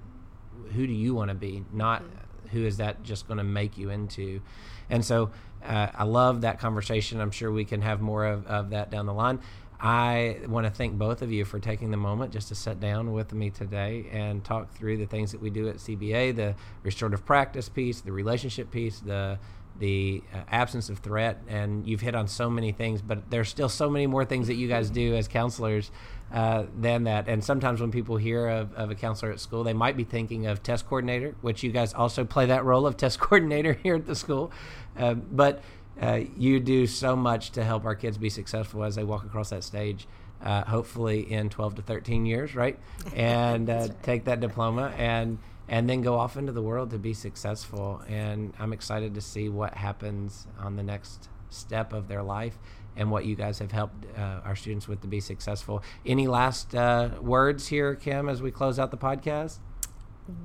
who 0.74 0.88
do 0.88 0.94
you 0.94 1.14
want 1.14 1.30
to 1.30 1.36
be, 1.36 1.66
not 1.74 2.04
who 2.48 2.66
is 2.66 2.78
that 2.78 3.04
just 3.04 3.28
going 3.28 3.38
to 3.38 3.44
make 3.44 3.78
you 3.78 3.90
into, 3.90 4.42
and 4.90 5.04
so 5.04 5.32
uh, 5.66 5.88
I 5.94 6.04
love 6.04 6.42
that 6.42 6.60
conversation. 6.60 7.20
I'm 7.20 7.32
sure 7.32 7.52
we 7.52 7.66
can 7.66 7.82
have 7.82 8.02
more 8.02 8.26
of, 8.26 8.46
of 8.48 8.70
that 8.72 8.90
down 8.92 9.06
the 9.06 9.14
line. 9.14 9.40
I 9.80 10.40
want 10.48 10.66
to 10.66 10.72
thank 10.72 10.98
both 10.98 11.22
of 11.22 11.32
you 11.32 11.46
for 11.46 11.60
taking 11.60 11.92
the 11.92 11.98
moment 11.98 12.34
just 12.34 12.48
to 12.48 12.56
sit 12.56 12.80
down 12.80 13.14
with 13.14 13.32
me 13.32 13.52
today 13.52 14.08
and 14.12 14.44
talk 14.44 14.74
through 14.74 14.98
the 14.98 15.06
things 15.06 15.32
that 15.34 15.42
we 15.42 15.52
do 15.52 15.70
at 15.70 15.76
CBA, 15.76 16.36
the 16.36 16.56
restorative 16.82 17.26
practice 17.26 17.70
piece, 17.70 18.02
the 18.02 18.12
relationship 18.12 18.72
piece, 18.72 19.00
the 19.00 19.38
the 19.80 20.24
uh, 20.34 20.40
absence 20.50 20.90
of 20.90 21.00
threat, 21.00 21.42
and 21.48 21.88
you've 21.88 22.02
hit 22.02 22.16
on 22.16 22.28
so 22.28 22.50
many 22.50 22.72
things, 22.72 23.02
but 23.02 23.30
there's 23.30 23.50
still 23.50 23.70
so 23.70 23.90
many 23.90 24.08
more 24.08 24.26
things 24.26 24.48
that 24.48 24.56
you 24.56 24.68
guys 24.68 24.90
do 24.90 25.16
as 25.16 25.28
counselors 25.28 25.92
uh, 26.34 26.64
than 26.78 27.06
that. 27.06 27.28
And 27.28 27.44
sometimes 27.44 27.80
when 27.80 27.92
people 27.92 28.18
hear 28.18 28.48
of, 28.48 28.74
of 28.74 28.92
a 28.92 28.96
counselor 28.96 29.32
at 29.32 29.40
school, 29.40 29.64
they 29.64 29.74
might 29.74 29.96
be 29.96 30.04
thinking 30.04 30.48
of 30.48 30.62
test 30.64 30.88
coordinator, 30.88 31.36
which 31.42 31.64
you 31.64 31.72
guys 31.72 31.94
also 31.94 32.26
play 32.26 32.48
that 32.48 32.66
role 32.66 32.86
of 32.86 32.98
test 32.98 33.20
coordinator 33.22 33.74
here 33.74 33.96
at 33.96 34.06
the 34.06 34.16
school. 34.16 34.52
Uh, 34.98 35.14
but 35.14 35.62
uh, 36.02 36.22
you 36.38 36.60
do 36.60 36.86
so 36.86 37.16
much 37.16 37.52
to 37.52 37.64
help 37.64 37.86
our 37.86 37.96
kids 37.96 38.18
be 38.18 38.30
successful 38.30 38.84
as 38.84 38.96
they 38.96 39.04
walk 39.04 39.26
across 39.26 39.50
that 39.50 39.64
stage. 39.64 40.08
Uh, 40.40 40.64
hopefully 40.66 41.32
in 41.32 41.50
12 41.50 41.76
to 41.78 41.82
13 41.82 42.28
years, 42.28 42.54
right? 42.54 42.78
And 43.16 43.68
uh, 43.72 43.74
right. 43.74 44.04
take 44.04 44.26
that 44.26 44.40
diploma 44.40 44.94
and 44.96 45.40
and 45.70 45.90
then 45.90 46.02
go 46.02 46.18
off 46.18 46.38
into 46.38 46.52
the 46.52 46.62
world 46.62 46.92
to 46.92 46.98
be 46.98 47.14
successful. 47.14 48.02
And 48.08 48.54
I'm 48.60 48.74
excited 48.74 49.14
to 49.16 49.22
see 49.22 49.50
what 49.50 49.74
happens 49.74 50.48
on 50.60 50.76
the 50.76 50.84
next 50.84 51.30
step 51.50 51.94
of 51.94 52.08
their 52.08 52.24
life 52.24 52.58
and 52.96 53.12
what 53.12 53.26
you 53.26 53.36
guys 53.36 53.60
have 53.60 53.72
helped 53.72 54.06
uh, 54.18 54.42
our 54.44 54.56
students 54.56 54.88
with 54.88 55.02
to 55.02 55.08
be 55.08 55.20
successful. 55.20 55.84
Any 56.06 56.28
last 56.28 56.74
uh, 56.74 57.12
words 57.22 57.68
here, 57.68 57.96
Kim, 57.96 58.28
as 58.28 58.42
we 58.42 58.52
close 58.52 58.80
out 58.80 58.92
the 58.92 58.98
podcast? 58.98 59.60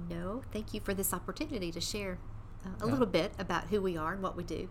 No, 0.08 0.42
thank 0.52 0.74
you 0.74 0.80
for 0.80 0.94
this 0.94 1.12
opportunity 1.12 1.72
to 1.72 1.80
share 1.80 2.18
uh, 2.64 2.70
a 2.80 2.86
little 2.86 3.06
bit 3.06 3.32
about 3.38 3.68
who 3.68 3.80
we 3.80 3.96
are 3.96 4.12
and 4.12 4.22
what 4.22 4.36
we 4.36 4.44
do. 4.44 4.68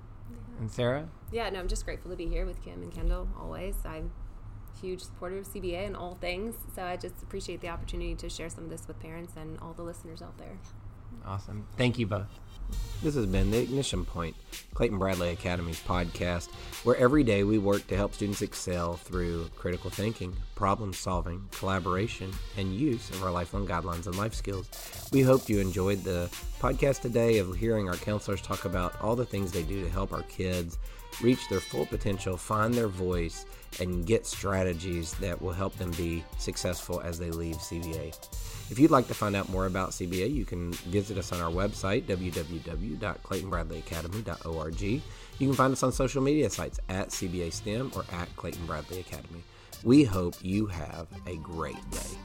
And 0.59 0.71
Sarah? 0.71 1.09
Yeah, 1.31 1.49
no, 1.49 1.59
I'm 1.59 1.67
just 1.67 1.85
grateful 1.85 2.11
to 2.11 2.17
be 2.17 2.27
here 2.27 2.45
with 2.45 2.63
Kim 2.63 2.83
and 2.83 2.93
Kendall 2.93 3.27
always. 3.37 3.75
I'm 3.83 4.11
huge 4.79 5.01
supporter 5.01 5.39
of 5.39 5.47
CBA 5.47 5.87
and 5.87 5.95
all 5.95 6.15
things. 6.15 6.55
So 6.75 6.83
I 6.83 6.97
just 6.97 7.21
appreciate 7.23 7.61
the 7.61 7.69
opportunity 7.69 8.15
to 8.15 8.29
share 8.29 8.49
some 8.49 8.65
of 8.65 8.69
this 8.69 8.87
with 8.87 8.99
parents 8.99 9.33
and 9.35 9.59
all 9.59 9.73
the 9.73 9.83
listeners 9.83 10.21
out 10.21 10.37
there. 10.37 10.57
Awesome. 11.25 11.67
Thank 11.77 11.99
you 11.99 12.07
both. 12.07 12.39
This 13.03 13.15
has 13.15 13.25
been 13.25 13.51
the 13.51 13.57
Ignition 13.57 14.05
Point, 14.05 14.35
Clayton 14.75 14.97
Bradley 14.97 15.29
Academy's 15.29 15.81
podcast, 15.81 16.49
where 16.83 16.95
every 16.95 17.23
day 17.23 17.43
we 17.43 17.57
work 17.57 17.85
to 17.87 17.97
help 17.97 18.13
students 18.13 18.41
excel 18.41 18.93
through 18.93 19.49
critical 19.55 19.89
thinking, 19.89 20.35
problem 20.55 20.93
solving, 20.93 21.47
collaboration, 21.51 22.31
and 22.57 22.73
use 22.73 23.09
of 23.09 23.23
our 23.23 23.31
lifelong 23.31 23.67
guidelines 23.67 24.05
and 24.05 24.17
life 24.17 24.33
skills. 24.33 24.69
We 25.11 25.21
hope 25.21 25.49
you 25.49 25.59
enjoyed 25.59 26.03
the 26.03 26.29
podcast 26.59 27.01
today 27.01 27.39
of 27.39 27.55
hearing 27.55 27.89
our 27.89 27.97
counselors 27.97 28.41
talk 28.41 28.65
about 28.65 28.99
all 29.01 29.15
the 29.15 29.25
things 29.25 29.51
they 29.51 29.63
do 29.63 29.83
to 29.83 29.89
help 29.89 30.13
our 30.13 30.23
kids 30.23 30.77
reach 31.21 31.49
their 31.49 31.59
full 31.59 31.85
potential, 31.85 32.37
find 32.37 32.73
their 32.73 32.87
voice, 32.87 33.45
and 33.79 34.05
get 34.05 34.25
strategies 34.25 35.13
that 35.15 35.41
will 35.41 35.51
help 35.51 35.75
them 35.77 35.91
be 35.91 36.23
successful 36.37 37.01
as 37.01 37.19
they 37.19 37.31
leave 37.31 37.57
CBA. 37.57 38.15
If 38.69 38.79
you'd 38.79 38.91
like 38.91 39.07
to 39.07 39.13
find 39.13 39.35
out 39.35 39.49
more 39.49 39.65
about 39.65 39.89
CBA, 39.91 40.33
you 40.33 40.45
can 40.45 40.71
visit 40.73 41.17
us 41.17 41.31
on 41.31 41.41
our 41.41 41.51
website, 41.51 42.03
www.claytonbradleyacademy.org. 42.03 44.81
You 44.81 45.01
can 45.39 45.53
find 45.53 45.73
us 45.73 45.83
on 45.83 45.91
social 45.91 46.21
media 46.21 46.49
sites 46.49 46.79
at 46.89 47.09
CBA 47.09 47.51
STEM 47.51 47.91
or 47.95 48.05
at 48.11 48.33
Clayton 48.35 48.65
Bradley 48.65 48.99
Academy. 48.99 49.43
We 49.83 50.03
hope 50.03 50.35
you 50.41 50.67
have 50.67 51.07
a 51.25 51.37
great 51.37 51.75
day. 51.91 52.17